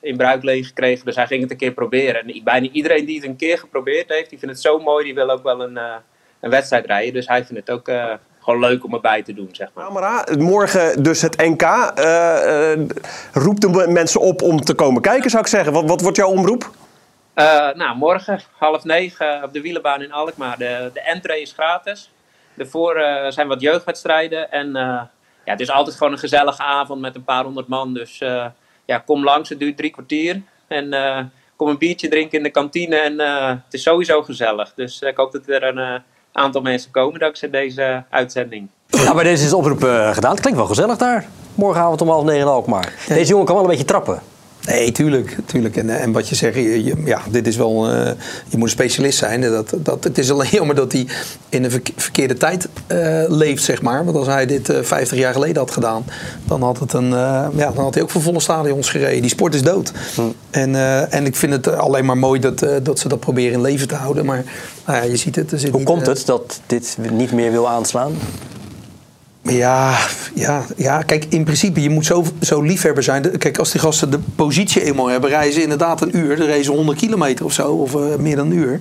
[0.00, 1.04] in bruikleen gekregen.
[1.04, 2.26] Dus hij ging het een keer proberen.
[2.26, 5.04] En bijna iedereen die het een keer geprobeerd heeft, die vindt het zo mooi.
[5.04, 5.94] Die wil ook wel een, eh,
[6.40, 7.12] een wedstrijd rijden.
[7.12, 9.84] Dus hij vindt het ook eh, gewoon leuk om erbij te doen, zeg maar.
[9.84, 11.62] Camera, morgen dus het NK.
[11.62, 12.80] Eh, eh,
[13.32, 15.72] roept de mensen op om te komen kijken, zou ik zeggen.
[15.72, 16.70] Wat, wat wordt jouw omroep?
[17.74, 20.58] Nou, morgen half negen op de wielenbaan in Alkmaar.
[20.58, 22.10] De, de entree is gratis.
[22.54, 24.50] Daarvoor zijn wat jeugdwedstrijden.
[24.50, 25.10] En ja,
[25.44, 27.94] het is altijd gewoon een gezellige avond met een paar honderd man.
[27.94, 28.24] Dus
[28.88, 30.42] ja, kom langs, het duurt drie kwartier.
[30.66, 31.24] En eh,
[31.56, 32.96] kom een biertje drinken in de kantine.
[32.96, 34.72] En eh, het is sowieso gezellig.
[34.74, 38.68] Dus eh, ik hoop dat er een aantal mensen komen dankzij deze uitzending.
[38.90, 40.30] Nou, bij deze is de oproep gedaan.
[40.30, 41.26] Het klinkt wel gezellig daar.
[41.54, 42.94] Morgenavond om half negen in Alkmaar.
[43.08, 44.22] Deze jongen kan wel een beetje trappen.
[44.68, 45.36] Nee, tuurlijk.
[45.46, 45.76] tuurlijk.
[45.76, 48.04] En, eh, en wat je zegt, je, je- ja, dit is wel, eh,
[48.48, 49.40] je moet een specialist zijn.
[49.40, 51.06] Dat, dat, het is alleen jammer dat hij
[51.48, 54.04] in een verke- verkeerde tijd eh, leeft, zeg maar.
[54.04, 56.04] Want als hij dit eh 50 jaar geleden had gedaan,
[56.44, 59.20] dan had, het een, ja, dan had hij ook voor volle stadions gereden.
[59.20, 59.92] Die sport is dood.
[60.50, 63.60] En, eh, en ik vind het alleen maar mooi dat, dat ze dat proberen in
[63.60, 64.24] leven te houden.
[64.24, 64.44] Maar
[64.86, 65.52] nou je ziet het.
[65.52, 68.12] Er zit Hoe niet, komt het dat dit niet meer wil aanslaan?
[69.48, 69.98] Ja,
[70.34, 73.38] ja, ja, kijk, in principe, je moet zo, zo liefhebber zijn.
[73.38, 76.36] Kijk, als die gasten de positie eenmaal hebben, ze inderdaad een uur.
[76.36, 78.80] Dan ze 100 kilometer of zo, of eh, meer dan een uur.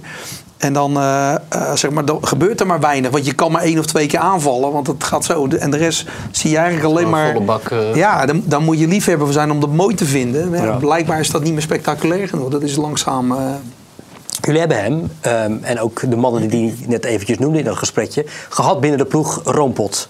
[0.57, 3.11] En dan, eh, eh, zeg maar, dan gebeurt er maar weinig.
[3.11, 5.47] Want je kan maar één of twee keer aanvallen, want het gaat zo.
[5.47, 7.33] En de rest zie je eigenlijk alleen maar...
[7.33, 7.71] volle bak.
[7.93, 10.51] Ja, dan, dan moet je liefhebber zijn om dat mooi te vinden.
[10.51, 10.75] Ja, Ja.
[10.75, 12.49] Blijkbaar is dat niet meer spectaculair genoeg.
[12.49, 13.35] Dat is langzaam...
[14.47, 17.75] Jullie hebben hem, ehm, en ook de mannen die hij net eventjes noemde in dat
[17.77, 20.07] gesprekje, gehad binnen de ploeg Roompot.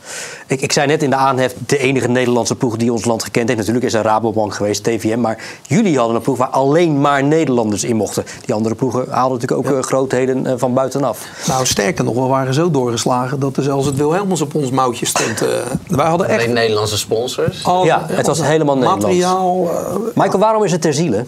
[0.47, 3.45] Ik, ik zei net in de aanhef, de enige Nederlandse ploeg die ons land gekend
[3.47, 3.59] heeft.
[3.59, 5.19] Natuurlijk is er Rabobank geweest, TVM.
[5.19, 8.23] Maar jullie hadden een ploeg waar alleen maar Nederlanders in mochten.
[8.45, 11.25] Die andere ploegen haalden natuurlijk ook eh, grootheden eh, van buitenaf.
[11.47, 15.05] nou, sterker nog, we waren zo doorgeslagen dat er zelfs het Wilhelmus op ons mouwtje
[15.05, 15.41] stond.
[15.41, 15.47] eh.
[15.87, 16.41] wij hadden echt...
[16.41, 17.63] Alleen Nederlandse sponsors.
[17.65, 19.05] al- Ja, het was al- helemaal Nederlands.
[19.05, 19.69] Materiaal,
[20.15, 21.25] Michael, waarom is het ter ziele?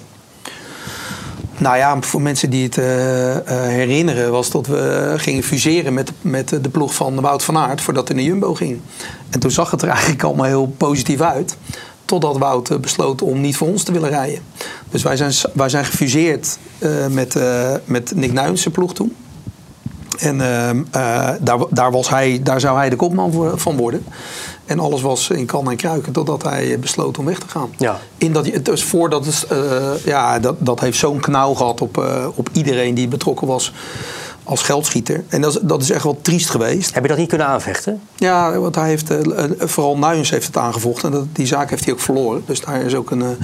[1.59, 6.11] Nou ja, voor mensen die het eh, eh, herinneren, was dat we gingen fuseren met,
[6.21, 8.79] met de ploeg van Wout van Aert voordat hij naar Jumbo ging.
[9.29, 11.57] En toen zag het er eigenlijk allemaal heel positief uit.
[12.05, 14.41] Totdat Wout eh, besloot om niet voor ons te willen rijden.
[14.89, 16.57] Dus wij zijn, wij zijn gefuseerd
[17.09, 17.39] met,
[17.85, 19.15] met Nick Nuijnse ploeg toen.
[20.19, 24.05] En ehm, eh, daar, daar, was hij, daar zou hij de kopman voor- van worden.
[24.65, 27.69] En alles was in kan en kruiken totdat hij besloot om weg te gaan.
[27.77, 27.99] Ja.
[28.17, 32.25] In dat, dus voordat het, eh, ja, dat, dat heeft zo'n knauw gehad op, eh,
[32.35, 33.73] op iedereen die betrokken was
[34.43, 35.23] als geldschieter.
[35.27, 36.93] En dat is, dat is echt wel triest geweest.
[36.93, 38.01] Heb je dat niet kunnen aanvechten?
[38.15, 39.13] Ja, want hij heeft,
[39.57, 41.11] vooral Nuyens heeft het aangevochten.
[41.11, 42.43] En dat, die zaak heeft hij ook verloren.
[42.45, 43.37] Dus daar is ook een,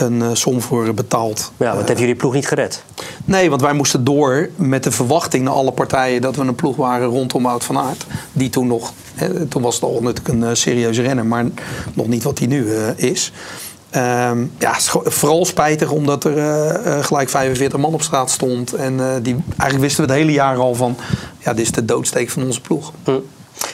[0.00, 1.52] een eh, som voor betaald.
[1.56, 2.82] Ja, want heeft jullie ploeg niet gered?
[3.24, 6.76] Nee, want wij moesten door met de verwachting naar alle partijen dat we een ploeg
[6.76, 8.06] waren rondom Wout van Aert.
[8.32, 11.44] Die toen nog, hè, toen was het al natuurlijk een eh, serieuze renner, maar
[11.94, 13.32] nog niet wat hij nu eh, is.
[13.90, 18.72] Ehm, ja, vooral spijtig omdat er eh, eh, gelijk 45 man op straat stond.
[18.72, 20.96] En eh, die, eigenlijk wisten we het hele jaar al van,
[21.38, 22.92] ja, dit is de doodsteek van onze ploeg.
[23.04, 23.10] Hm.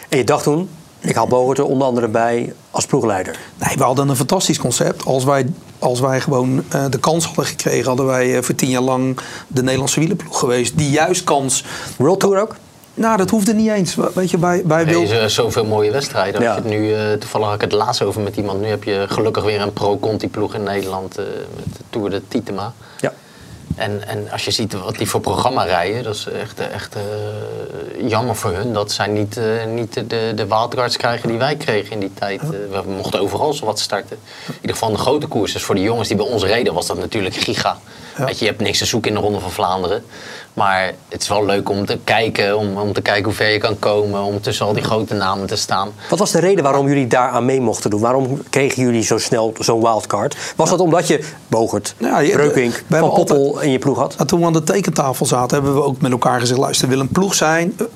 [0.08, 0.68] En je dacht toen,
[1.00, 3.38] ik haal Bogert er onder andere bij als ploegleider.
[3.58, 5.04] Nee, we hadden een fantastisch concept.
[5.04, 5.46] Als wij,
[5.84, 9.18] als wij gewoon eh, de kans hadden gekregen, hadden wij eh, voor tien jaar lang
[9.48, 10.78] de Nederlandse wielenploeg geweest.
[10.78, 11.64] Die juist kans.
[11.96, 12.54] World Tour ook?
[12.94, 13.96] Nou, dat hoefde niet eens.
[14.14, 15.06] Weet je, bij, bij Nee, Wil.
[15.06, 16.34] zo- zoveel mooie wedstrijden.
[16.34, 16.54] Als Ja.
[16.54, 18.60] je het nu, eh, toevallig had ik het laatst over met iemand.
[18.60, 21.24] Nu heb je gelukkig weer een pro-Conti-ploeg in Nederland eh,
[21.56, 22.72] met de Tour de Titema.
[23.00, 23.12] Ja.
[23.76, 28.08] En, en als je ziet wat die voor programma rijden, dat is echt, echt eh,
[28.08, 31.92] jammer voor hun dat zij niet, eh, niet de, de wildcards krijgen die wij kregen
[31.92, 32.40] in die tijd.
[32.40, 34.16] Eh, we mochten overal zo wat starten.
[34.46, 35.52] In ieder geval de grote koers.
[35.52, 37.78] Dus voor de jongens die bij ons reden was dat natuurlijk giga.
[38.16, 40.04] Weet je, je hebt niks te zoeken in de Ronde van Vlaanderen.
[40.54, 43.58] Maar het is wel leuk om te kijken, om, om te kijken hoe ver je
[43.58, 45.90] kan komen, om tussen al die grote namen te staan.
[46.10, 48.00] Wat was de reden waarom jullie daar aan mee mochten doen?
[48.00, 50.36] Waarom kregen jullie zo snel zo'n wildcard?
[50.56, 54.14] Was dat omdat je Bogert, Ja, je- Breukink, we Van Poppel in je ploeg had?
[54.16, 56.90] Nou, toen we aan de tekentafel zaten, hebben we ook met elkaar gezegd: luister, we
[56.94, 57.74] willen een ploeg zijn.
[57.78, 57.86] eh,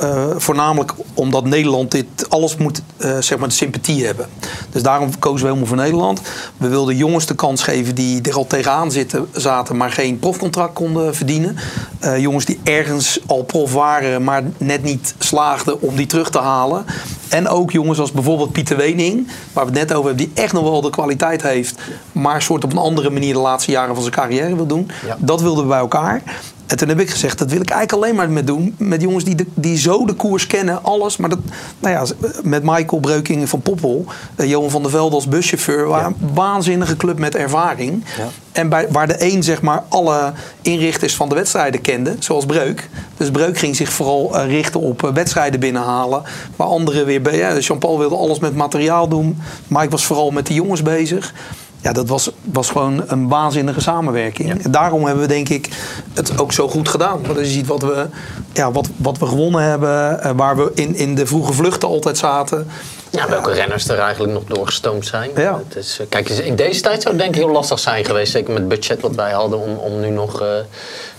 [0.00, 4.26] eh, eh, voornamelijk omdat Nederland dit alles moet, eh, zeg maar, de sympathie hebben.
[4.70, 6.20] Dus daarom kozen we helemaal voor Nederland.
[6.56, 10.72] We wilden jongens de kans geven die er al tegenaan zitten, zaten, maar geen profcontract
[10.74, 11.56] konden verdienen.
[11.98, 16.38] Eh, jongens die ergens al prof waren, maar net niet slaagden om die terug te
[16.38, 16.84] halen.
[17.28, 20.52] En ook jongens als bijvoorbeeld Pieter Wening, waar we het net over hebben, die echt
[20.52, 21.78] nog wel de kwaliteit heeft,
[22.12, 24.90] maar soort op een andere manier de laatste jaren van zijn carrière wil doen.
[25.06, 25.16] Ja.
[25.18, 26.22] Dat wilden we bij elkaar.
[26.66, 28.74] En toen heb ik gezegd, dat wil ik eigenlijk alleen maar met doen.
[28.78, 31.16] Met jongens die, de, die zo de koers kennen, alles.
[31.16, 31.38] Maar dat,
[31.78, 35.86] nou ja, met Michael Breuking van Poppel, eh, Johan van der Velde als buschauffeur.
[35.86, 38.04] Waar waanzinnige club met ervaring.
[38.18, 38.28] Ja.
[38.52, 42.88] En bij, waar de een zeg maar alle inrichters van de wedstrijden kende, zoals Breuk.
[43.16, 46.22] Dus Breuk ging zich vooral eh, richten op eh, wedstrijden binnenhalen.
[46.56, 47.36] Waar anderen weer bij.
[47.36, 49.42] Ja, Jean-Paul wilde alles met materiaal doen.
[49.66, 51.34] Mike was vooral met de jongens bezig.
[51.82, 54.64] Ja, dat was, was gewoon een waanzinnige samenwerking.
[54.64, 55.68] En daarom hebben we denk ik
[56.14, 57.22] het ook zo goed gedaan.
[57.22, 58.06] Want als je ziet wat we,
[58.52, 62.18] ja, wat, wat we gewonnen hebben, eh, waar we in, in de vroege vluchten altijd
[62.18, 62.70] zaten.
[63.10, 65.30] Ja, welke renners er eigenlijk nog doorgestoomd zijn.
[65.36, 65.60] Ja.
[65.68, 68.32] Het is, eh, kijk, in deze tijd zou het denk ik heel lastig zijn geweest.
[68.32, 70.48] Zeker met het budget wat wij hadden om, om nu nog eh,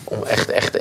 [0.04, 0.78] om echt, echt,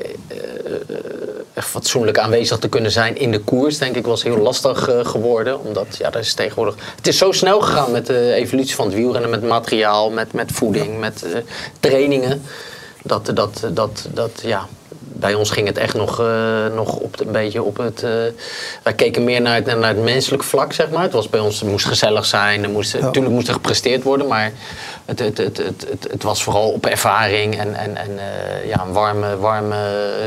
[1.54, 3.78] echt fatsoenlijk aanwezig te kunnen zijn in de koers.
[3.78, 5.60] Denk ik was heel lastig eh, geworden.
[5.60, 6.74] Omdat ja, dat is tegenwoordig.
[6.96, 9.30] Het is zo snel gegaan met de evolutie van het wielrennen.
[9.30, 11.40] Met materiaal, met, met voeding, met eh,
[11.80, 12.42] trainingen.
[13.02, 14.68] Dat, dat, dat, dat, ja,
[15.14, 18.02] bij ons ging het echt nog, eh, nog op de- een beetje op het.
[18.02, 18.10] eh,
[18.82, 21.02] wij keken meer naar het, naar het menselijk vlak, zeg maar.
[21.02, 22.62] Het, was bij ons, het moest gezellig zijn.
[22.62, 24.52] Er moest, Natuurlijk moest er gepresteerd worden, maar
[25.04, 28.82] het, het, het, het, het, het was vooral op ervaring en, en, en eh, ja,
[28.86, 29.76] een warme, warme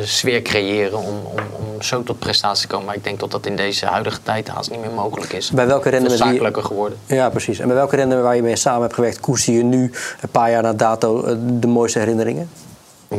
[0.04, 2.86] sfeer creëren om, om, om zo tot prestatie te komen.
[2.86, 5.50] Maar ik denk dat dat in deze huidige tijd haast niet meer mogelijk is.
[5.52, 6.98] Bij welke met wie- zakelijker geworden.
[7.06, 7.60] Ja, precies.
[7.60, 10.52] En bij welke renner waar je mee samen hebt gewerkt, koester je nu, een paar
[10.52, 11.24] jaar na dato,
[11.60, 12.50] de mooiste herinneringen?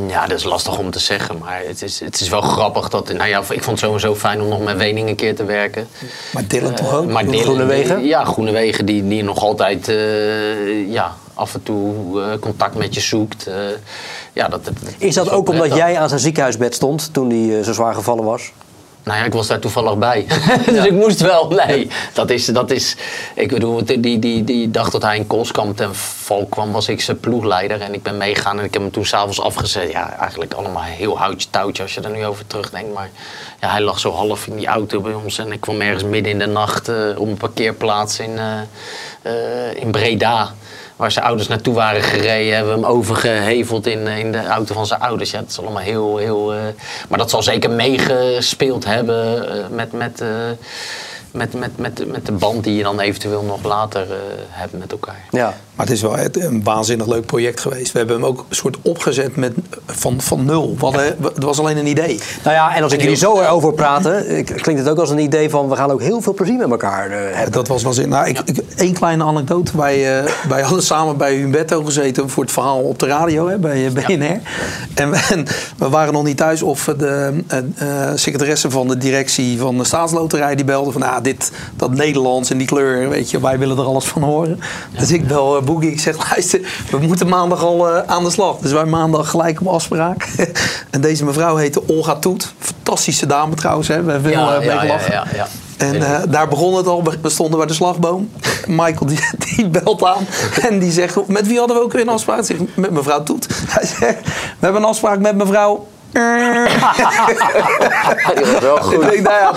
[0.08, 3.12] Ja, dat is lastig om te zeggen, maar het is, het is wel grappig dat.
[3.12, 5.86] Nou ja, ik vond het sowieso fijn om nog met Wening een keer te werken.
[6.32, 7.06] Maar Dylan toch ook?
[7.10, 8.04] Maar Dylan, Groenewegen?
[8.04, 13.00] Ja, Groenewegen die, die nog altijd eh, ja, af en toe eh, contact met je
[13.00, 13.46] zoekt.
[13.46, 13.54] eh,
[14.32, 17.72] ja, dat, dat- Is dat ook omdat jij aan zijn ziekenhuisbed stond toen hij zo
[17.72, 18.52] zwaar gevallen was?
[19.06, 20.26] Nou ja, ik was daar toevallig bij.
[20.66, 21.48] dus ik moest wel.
[21.48, 22.96] Nee, dat is, dat is...
[23.34, 27.00] Ik bedoel, die, die, die, dag dat hij in Koolskamp ten val kwam, was ik
[27.00, 27.80] zijn ploegleider.
[27.80, 29.90] En ik ben meegegaan en ik heb hem toen s'avonds afgezet.
[29.90, 32.94] Ja, eigenlijk allemaal heel houtje touwtje als je er nu over terugdenkt.
[32.94, 33.10] Maar
[33.60, 35.38] ja, hij lag zo half in die auto bij ons.
[35.38, 38.60] En ik kwam ergens midden in de nacht eh, op een parkeerplaats in, eh,
[39.22, 40.54] eh, in Breda.
[40.96, 44.86] Waar zijn ouders naartoe waren gereden, hebben we hem overgeheveld in, in de auto van
[44.86, 45.30] zijn ouders.
[45.30, 46.16] Ja, dat is allemaal heel.
[46.16, 46.60] heel eh,
[47.08, 50.28] maar dat zal zeker meegespeeld hebben eh, met, met, eh,
[51.30, 54.16] met, met, met, met de band die je dan eventueel nog later eh,
[54.48, 55.24] hebt met elkaar.
[55.30, 55.54] Ja.
[55.74, 57.92] Maar het is wel een waanzinnig leuk project geweest.
[57.92, 59.52] We hebben hem ook een soort opgezet met,
[59.86, 60.76] van, van nul.
[60.78, 62.20] Hadden- het was alleen een idee.
[62.44, 65.50] Nou ja, en als ik jullie zo erover praten, klinkt het ook als een idee
[65.50, 67.52] van we gaan ook heel veel plezier met elkaar eh, hebben.
[67.52, 68.08] Dat was wel zin.
[68.08, 69.76] Nou, ik, ik, één kleine anekdote.
[69.76, 73.58] Wij, eh, wij hadden samen bij Humberto gezeten voor het verhaal op de radio hè,
[73.58, 74.40] bij BNR.
[74.94, 78.98] En, we, en we waren nog niet thuis of de eh, eh, secretaresse van de
[78.98, 83.40] directie van de staatsloterij die belde van dit, dat Nederlands en die kleur, weet je,
[83.40, 84.60] wij willen er alles van horen.
[84.98, 88.30] Dus ik bel eh, Boogie, ik zeg luister, we moeten maandag al eh, aan de
[88.30, 88.58] slag.
[88.58, 90.28] Dus wij maandag gelijk op afspraak.
[90.90, 92.52] en deze mevrouw heette Olga Toet.
[92.58, 94.02] Fantastische dame trouwens, hè.
[94.02, 95.12] we hebben veel eh, mee gelachen.
[95.12, 95.46] ja, ja.
[95.76, 97.02] En eh, daar begon het al.
[97.22, 98.30] We stonden bij de slagboom.
[98.66, 99.18] Michael die,
[99.56, 100.26] die belt aan.
[100.60, 102.44] En die zegt, met wie hadden we ook weer een afspraak?
[102.44, 103.46] Zeg, met mevrouw Toet.
[103.68, 105.86] Hij zegt, we hebben een afspraak met mevrouw...
[108.34, 108.94] Die was wel goed.
[108.94, 109.52] Ik denk, nou ja,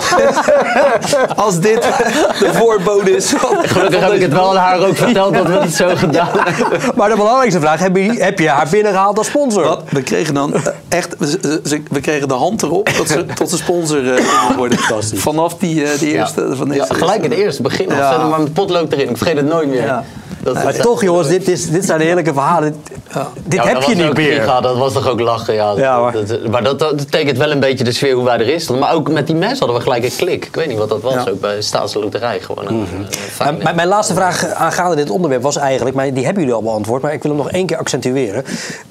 [1.36, 1.82] als dit
[2.38, 3.30] de voorbode is...
[3.36, 6.28] van- Gelukkig heb ik het wel aan haar ook verteld dat we het zo gedaan
[6.32, 6.80] hebben.
[6.96, 9.62] Maar de belangrijkste vraag, heb je, heb je haar binnengehaald als sponsor?
[9.64, 9.82] Wat?
[9.90, 11.26] We kregen dan eh, echt, we,
[11.64, 14.24] ze- we kregen de hand erop dat ze tot de sponsor eh,
[14.56, 14.78] worden.
[15.14, 16.56] Vanaf die, eh, die eerste.
[16.56, 17.90] Van Ja, deze gelijk in het eerste begin.
[17.90, 17.96] al.
[17.96, 18.10] Ja.
[18.10, 19.08] Zet hem maar met potlood erin.
[19.10, 19.82] Ik vergeet het nooit meer.
[19.84, 20.04] Ja.
[20.42, 22.72] Dat, maar toch jongens, dit, is, dit zijn heerlijke verhalen.
[22.72, 23.02] Dit,
[23.44, 24.40] dit Ja, heb je niet meer.
[24.40, 25.72] giga, dat was toch ook lachen, ja.
[25.76, 28.38] Ja, maar- Dat- dat- maar dat, dat tekent wel een beetje de sfeer hoe wij
[28.38, 28.84] erin stonden.
[28.84, 30.44] Maar ook met die mensen hadden we gelijk een klik.
[30.44, 31.24] Ik weet niet wat dat was, Ja.
[31.30, 32.40] ook bij Staatsloterij.
[32.40, 36.14] Gewoon een, een fijne- Nou, mijn, mijn laatste vraag aangaande dit onderwerp was eigenlijk, maar
[36.14, 38.44] die hebben jullie al beantwoord, maar ik wil hem nog één keer accentueren.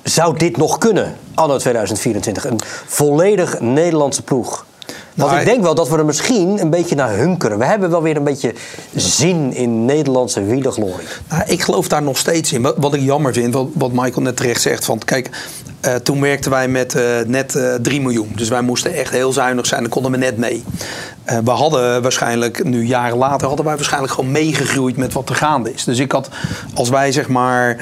[0.04, 2.46] Zou dit nog kunnen, anno 2024?
[2.46, 4.66] Een volledig Nederlandse ploeg?
[5.16, 7.58] Want ik denk wel dat we er misschien een beetje naar hunkeren.
[7.58, 8.54] We hebben wel weer een beetje
[8.96, 11.08] zin in Nederlandse wielerglorie.
[11.30, 12.62] Nou, ik geloof daar nog steeds in.
[12.62, 14.86] Wat, wat ik jammer vind, wat, wat Michael net terecht zegt.
[14.86, 15.30] Van, kijk,
[15.80, 18.32] Eh, toen werkten wij met eh, net eh 3 miljoen.
[18.36, 19.82] Dus wij moesten echt heel zuinig zijn.
[19.82, 20.64] Daar konden we net mee.
[21.44, 25.74] We hadden waarschijnlijk, nu jaren later, hadden wij waarschijnlijk gewoon meegegroeid met wat er gaande
[25.74, 25.84] is.
[25.84, 26.30] Dus ik had,
[26.74, 27.78] als wij zeg maar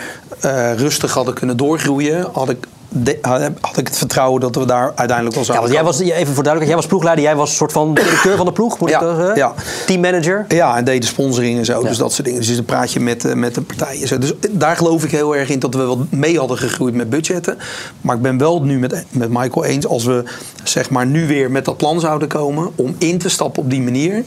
[0.75, 3.17] rustig hadden kunnen doorgroeien, had ik, de-
[3.61, 6.33] had ik het vertrouwen dat we daar uiteindelijk wel Ja, zouden want jij was, even
[6.33, 8.89] voor duidelijkheid, jij was ploegleider, jij was een soort van directeur van de ploeg, moet
[8.89, 9.35] Ja, ik dat zeggen?
[9.35, 9.53] ja.
[9.85, 10.45] Teammanager.
[10.47, 11.81] Ja, en deed de sponsoring en zo.
[11.81, 11.87] Ja.
[11.87, 12.41] Dus dat soort dingen.
[12.41, 14.07] Dus dan praat je met, eh, met de partijen.
[14.07, 14.17] Zo.
[14.17, 17.57] Dus daar geloof ik heel erg in dat we wel mee hadden gegroeid met budgetten.
[18.01, 19.87] Maar ik ben wel nu met, met Michael eens.
[19.87, 20.23] Als we
[20.63, 23.81] zeg maar nu weer met dat plan zouden komen om in te stappen op die
[23.81, 24.23] manier.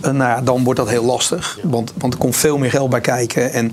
[0.00, 1.58] eh, nou ja, dan wordt dat heel lastig.
[1.62, 3.52] Want, want er komt veel meer geld bij kijken.
[3.52, 3.70] En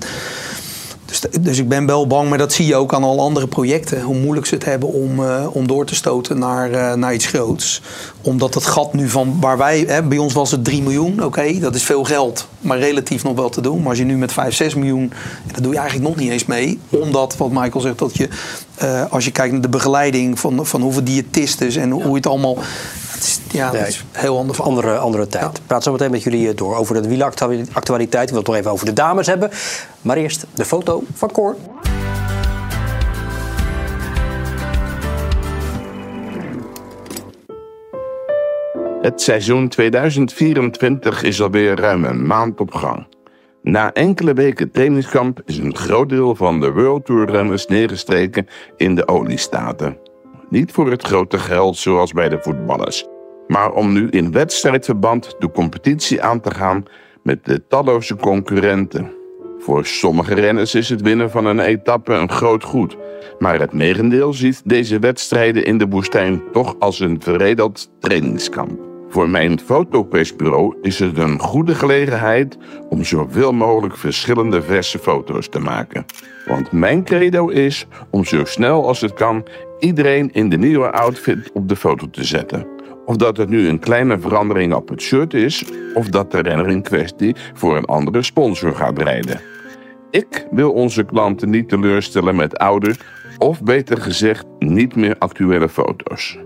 [1.20, 4.02] dus, dus ik ben wel bang, maar dat zie je ook aan al andere projecten.
[4.02, 7.26] Hoe moeilijk ze het hebben om, eh, om door te stoten naar, eh, naar iets
[7.26, 7.82] groots.
[8.20, 11.58] Omdat het gat nu van waar wij, hè, bij ons was het 3 miljoen, oké,
[11.58, 12.48] dat is veel geld.
[12.60, 13.78] Maar relatief nog wel te doen.
[13.78, 15.12] Maar als je nu met 5, 6 miljoen,
[15.52, 16.80] dat doe je eigenlijk nog niet eens mee.
[16.88, 18.28] Omdat, wat Michael zegt, dat je,
[18.74, 22.26] eh, als je kijkt naar de begeleiding van, van hoeveel diëtisten en hoe je het
[22.26, 22.56] allemaal.
[23.22, 23.88] Het is, ja, dat Nee.
[23.88, 24.46] is heel.
[24.58, 25.44] Andere, andere tijd.
[25.44, 25.50] Ja.
[25.50, 28.22] Ik praat zo meteen met jullie eh, door over de wielactualiteit.
[28.22, 29.50] Ik wil het nog even over de dames hebben.
[30.02, 31.56] Maar eerst de foto van Cor.
[39.02, 43.06] Het seizoen 2024 is alweer ruim een maand op gang.
[43.62, 48.94] Na enkele weken trainingskamp is een groot deel van de World Tour renners neergestreken in
[48.94, 49.96] de oliestaten.
[50.52, 53.06] Niet voor het grote geld zoals bij de voetballers,
[53.46, 56.84] maar om nu in wedstrijdverband de competitie aan te gaan
[57.22, 59.12] met de talloze concurrenten.
[59.58, 62.96] Voor sommige renners is het winnen van een etappe een groot goed.
[63.38, 68.91] Maar het merendeel ziet deze wedstrijden in de woestijn toch als een verredeld trainingskamp.
[69.12, 75.58] Voor mijn fotopersbureau is het een goede gelegenheid om zoveel mogelijk verschillende verse foto's te
[75.58, 76.04] maken.
[76.46, 79.46] Want mijn credo is om zo snel als het kan
[79.78, 82.66] iedereen in de nieuwe outfit op de foto te zetten.
[83.06, 86.68] Of dat het nu een kleine verandering op het shirt is, of dat de renner
[86.68, 89.40] in kwestie voor een andere sponsor gaat rijden.
[90.10, 92.94] Ik wil onze klanten niet teleurstellen met oude,
[93.38, 96.38] of beter gezegd, niet meer actuele foto's.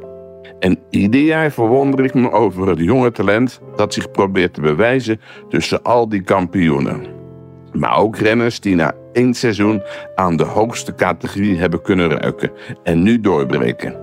[0.58, 5.20] En ieder jaar verwonder ik me over het jonge talent dat zich probeert te bewijzen
[5.48, 7.06] tussen al die kampioenen.
[7.72, 9.82] Maar ook renners die na één seizoen
[10.14, 12.50] aan de hoogste categorie hebben kunnen ruiken
[12.82, 13.96] en nu doorbreken.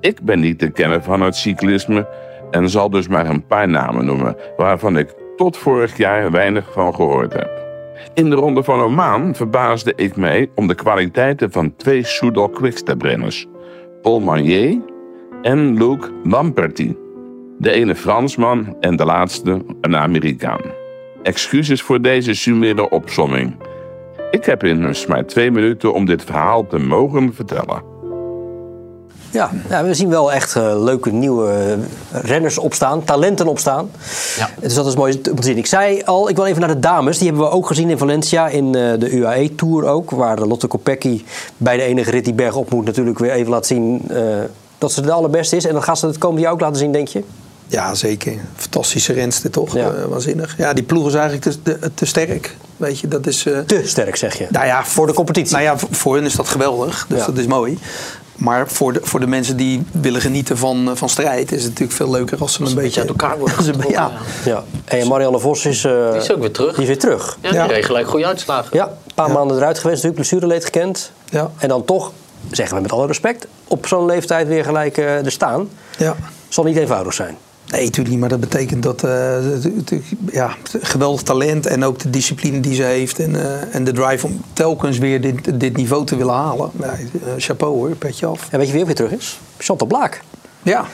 [0.00, 2.08] Ik ben niet de kenner van het cyclisme
[2.50, 6.94] en zal dus maar een paar namen noemen waarvan ik tot vorig jaar weinig van
[6.94, 7.68] gehoord heb.
[8.14, 13.46] In de Ronde van Oman verbaasde ik mij om de kwaliteiten van twee Soudal Quickstep-renners,
[14.02, 14.78] Paul Magnier
[15.42, 16.96] en Luke Lamperty.
[17.58, 20.60] De ene Fransman en de laatste een Amerikaan.
[21.22, 23.56] Excuses voor deze sumere opsomming.
[24.30, 27.90] Ik heb immers maar twee minuten om dit verhaal te mogen vertellen.
[29.30, 31.78] Ja, ja, we zien wel echt eh, leuke nieuwe
[32.12, 33.90] renners opstaan, talenten opstaan.
[34.38, 34.48] Ja.
[34.60, 35.56] Dus dat is mooi om te zien.
[35.56, 37.18] Ik zei al, ik wil even naar de dames.
[37.18, 40.10] Die hebben we ook gezien in Valencia in eh, de UAE-tour ook.
[40.10, 41.22] Waar Lotte Kopecky
[41.56, 44.18] bij de enige rit die berg op moet natuurlijk weer even laat zien eh,
[44.80, 45.64] dat ze de allerbeste is.
[45.64, 47.22] En dat gaat ze het komende jaar ook laten zien, denk je?
[47.66, 48.32] Ja, zeker.
[48.56, 49.74] Fantastische renster toch?
[49.74, 49.90] Ja.
[49.92, 50.54] Eh, waanzinnig.
[50.58, 52.56] Ja, die ploeg is eigenlijk te, te, te sterk.
[52.76, 53.46] Weet je, dat is...
[53.46, 54.46] eh, Te sterk, zeg je.
[54.50, 55.52] nou ja, Voor de competitie.
[55.52, 57.06] Nou ja, voor- hen is dat geweldig.
[57.08, 57.26] Dus Ja.
[57.26, 57.78] dat is mooi.
[58.36, 61.52] Maar voor de, voor de mensen die willen genieten van, eh, van strijd...
[61.52, 63.00] is het natuurlijk veel leuker als ze een beetje...
[63.00, 63.88] uit elkaar worden ja.
[63.88, 64.10] ja.
[64.44, 64.64] Ja.
[64.84, 66.72] En Marianne Vos is, eh, Die is ook weer terug.
[66.72, 67.38] die is weer terug.
[67.40, 67.66] Ja, die Ja.
[67.66, 68.76] reed gelijk goede uitslagen.
[68.76, 71.12] Ja, een paar maanden eruit geweest, natuurlijk blessureleed gekend.
[71.30, 71.50] Ja.
[71.58, 72.12] En dan toch,
[72.50, 75.68] zeggen we met alle respect, op zo'n leeftijd weer gelijk eh, er staan.
[75.98, 76.16] ja.
[76.48, 77.36] Zal niet eenvoudig zijn.
[77.66, 78.18] Nee, natuurlijk niet.
[78.20, 79.00] Maar dat betekent dat...
[79.00, 79.92] het-
[80.32, 83.18] ja, geweldig talent en ook de discipline die ze heeft...
[83.18, 86.70] en, eh, en de drive om telkens weer dit, dit niveau te willen halen.
[86.80, 86.94] Ja,
[87.36, 88.48] chapeau hoor, petje af.
[88.50, 89.40] En weet je wie ook weer terug is?
[89.58, 90.20] Chantal Blaak.
[90.62, 90.84] Ja,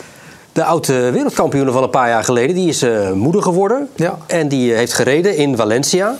[0.57, 2.55] De oude wereldkampioene van een paar jaar geleden.
[2.55, 3.89] Die is eh, moeder geworden.
[3.95, 4.19] Ja.
[4.27, 6.09] En die eh, heeft gereden in Valencia.
[6.09, 6.17] En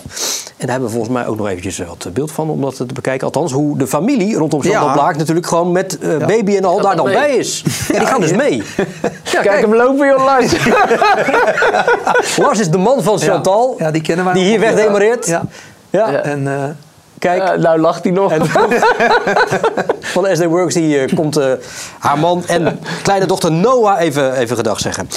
[0.57, 3.25] daar hebben we volgens mij ook nog eventjes wat beeld van om dat te bekijken.
[3.25, 4.93] Althans, hoe de familie rondom Chantal Ja.
[4.93, 7.13] Blaak natuurlijk gewoon met eh, baby en al daar dan mee.
[7.13, 7.63] bij is.
[7.93, 8.63] Ja, die gaan dus mee.
[9.23, 10.67] Ja, Kijk hem lopen, joh, Lars.
[12.43, 13.75] Lars is de man van Chantal.
[13.77, 15.25] Ja, die kennen wij Die hier wegdemoreert.
[15.25, 15.41] Ja.
[15.89, 16.11] Ja.
[16.11, 16.63] En, eh,
[17.19, 18.33] Kijk, Eh, nou lacht hij nog.
[20.13, 21.51] van SD Works die, eh, komt eh,
[21.99, 25.09] haar man en kleine dochter Noah even, even gedag zeggen.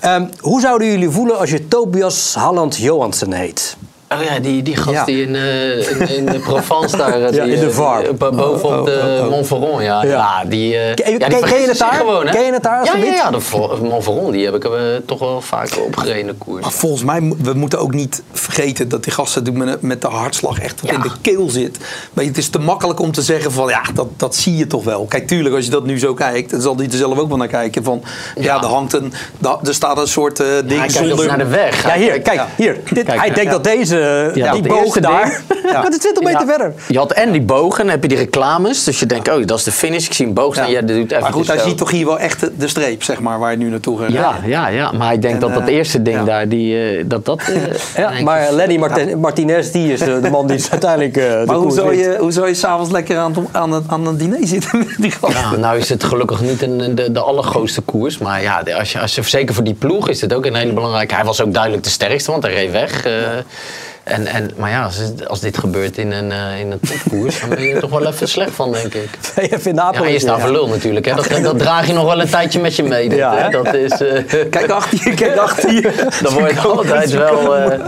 [0.00, 3.76] Ehm, hoe zouden jullie voelen als je Tobias Halland Johansen heet?
[4.14, 5.04] Oh ja, die, die gast Ja.
[5.04, 7.18] die in, eh, in, in de Provence daar...
[7.28, 7.98] Ja, die, in de eh, VAR.
[7.98, 9.30] die, eh, boven Oh, op de oh, oh.
[9.30, 10.02] Montferrand, ja.
[10.02, 10.08] Ja.
[10.08, 11.92] Ja, die, eh, Ken- ja, die ken je vergissen het daar?
[11.92, 12.32] Gewoon, hè?
[12.32, 13.16] Ken je het daar, Ja, ja, alsjeblieft?
[13.16, 14.66] ja, de die heb ik
[15.06, 16.62] toch wel vaker opgereden in de koers.
[16.62, 20.08] Maar volgens mij, we moeten ook niet vergeten dat die gasten doen met, met de
[20.08, 20.96] hartslag echt wat Ja.
[20.96, 21.78] in de keel zit.
[22.12, 24.84] Maar het is te makkelijk om te zeggen van ja, dat, dat zie je toch
[24.84, 25.04] wel.
[25.08, 27.36] Kijk, tuurlijk, als je dat nu zo kijkt, dan zal die er zelf ook wel
[27.36, 27.84] naar kijken.
[27.84, 28.02] Van
[28.34, 28.60] ja, Ja.
[28.62, 29.12] er hangt een,
[29.64, 31.82] er staat een soort ding Hij kijkt ook naar de weg.
[31.86, 32.48] Ja, hier, kijk, Ja.
[32.56, 32.76] hier.
[32.92, 33.34] Dit, Kijk, hij ja.
[33.34, 33.96] denkt dat deze,
[34.34, 35.40] Ja, die eerste daar,
[35.72, 35.82] Ja.
[35.82, 36.46] het 20 meter Ja.
[36.46, 36.72] verder.
[36.88, 38.84] Je had en die bogen, dan heb je die reclames.
[38.84, 40.06] Dus je denkt, oh, dat is de finish.
[40.06, 40.70] Ik zie een boog staan.
[40.70, 41.68] Ja, dat doet even maar goed, hij zo.
[41.68, 44.12] ziet toch hier wel echt de, de streep, zeg maar, waar je nu naartoe gaat.
[44.12, 46.24] Ja, ja, ja, maar ik denk En, dat dat eh, eerste ding ja.
[46.24, 47.40] daar, die, eh, dat dat...
[47.40, 47.54] eh,
[48.02, 51.42] Ja, maar ik- Lenny Martin- Martinez, die is eh, de man die uiteindelijk eh, de
[51.46, 54.16] Maar hoe zou, je, hoe zou je s'avonds lekker aan, het- aan, het- aan een
[54.16, 55.40] diner zitten met die gasten?
[55.50, 58.18] Ja, nou is het gelukkig niet een, de, de allergrootste koers.
[58.18, 60.72] Maar ja, als je, als je, zeker voor die ploeg is het ook een hele
[60.72, 61.14] belangrijke.
[61.14, 63.04] Hij was ook duidelijk de sterkste, want hij reed weg.
[63.06, 63.12] eh,
[64.08, 67.40] en, en, maar ja, als, het- als dit gebeurt in een, eh, in een topkoers,
[67.40, 69.08] dan ben je er toch wel even slecht van, denk ik.
[69.50, 71.06] Even in Ja, je staat voor lul natuurlijk.
[71.06, 71.14] Hè.
[71.14, 73.08] Dat, dat draag je nog wel een tijdje met je mee.
[73.08, 73.42] Dat, Ja, hè.
[73.42, 73.50] hè?
[73.50, 73.90] dat is...
[74.00, 75.92] eh, Kijk achter je, kijk achter je.
[76.22, 77.56] Dan wordt altijd wel.
[77.56, 77.78] eh,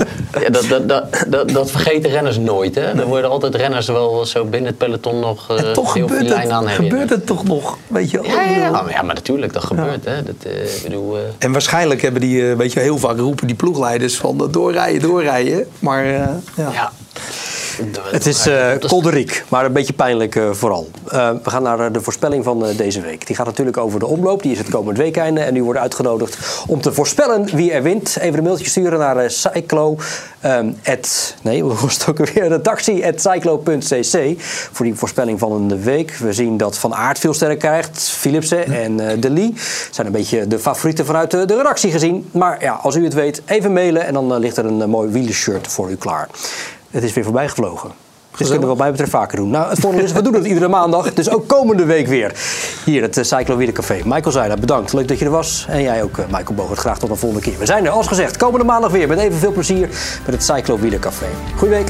[0.42, 2.74] ja, dat, dat, dat, dat, dat vergeten renners nooit.
[2.74, 2.80] Hè?
[3.00, 6.26] Er worden altijd renners wel zo binnen het peloton nog eh, En toch heel gebeurt
[6.26, 7.00] filijn aan het, herinnerd.
[7.00, 8.18] gebeurt het toch nog, weet je.
[8.22, 8.70] Ja, ja, ja.
[8.70, 10.04] maar, ja, maar natuurlijk, dat gebeurt.
[10.04, 10.22] Hè?
[10.22, 14.16] Dat, eh, bedoel, eh, En waarschijnlijk hebben die, weet je, heel vaak roepen die ploegleiders
[14.16, 15.66] van doorrijden, doorrijden.
[15.78, 16.72] Maar ja.
[16.74, 16.92] ja.
[18.02, 18.48] Het is
[18.86, 20.88] kolderiek, maar een beetje pijnlijk eh, vooral.
[21.08, 23.26] Eh, we gaan naar de voorspelling van deze week.
[23.26, 24.42] Die gaat natuurlijk over de omloop.
[24.42, 25.40] Die is het komend weekende.
[25.40, 28.16] En u wordt uitgenodigd om te voorspellen wie er wint.
[28.20, 29.96] Even een mailtje sturen naar cyclo.
[30.40, 32.48] ehm, at- nee, hoe was het ook weer?
[32.48, 34.40] Redactie at cyclo.cc.
[34.72, 36.16] Voor die voorspelling van de week.
[36.16, 38.00] We zien dat Van Aert veel sterren krijgt.
[38.02, 39.54] Philipsen en De Lee
[39.90, 42.28] zijn een beetje de favorieten vanuit de, de redactie gezien.
[42.32, 44.06] Maar ja, als u het weet, even mailen.
[44.06, 46.28] En dan ligt er een mooi wielershirt voor u klaar.
[46.90, 47.90] Het is weer voorbij gevlogen.
[48.36, 49.50] Dus kunnen we wat mij betreft vaker doen.
[49.50, 51.14] Nou, het voordeel is, we doen het iedere maandag.
[51.14, 52.32] Dus ook komende week weer.
[52.84, 54.00] Hier, het uh, Cyclo Wielercafé.
[54.04, 54.92] Michael Zijla, bedankt.
[54.92, 55.66] Leuk dat je er was.
[55.68, 56.78] En jij ook, uh, Michael Bogert.
[56.78, 57.58] Graag tot een volgende keer.
[57.58, 59.08] We zijn er, als gezegd, komende maandag weer.
[59.08, 59.88] Met evenveel plezier
[60.24, 61.26] met het Cyclo Wielercafé.
[61.56, 61.88] Goeie week.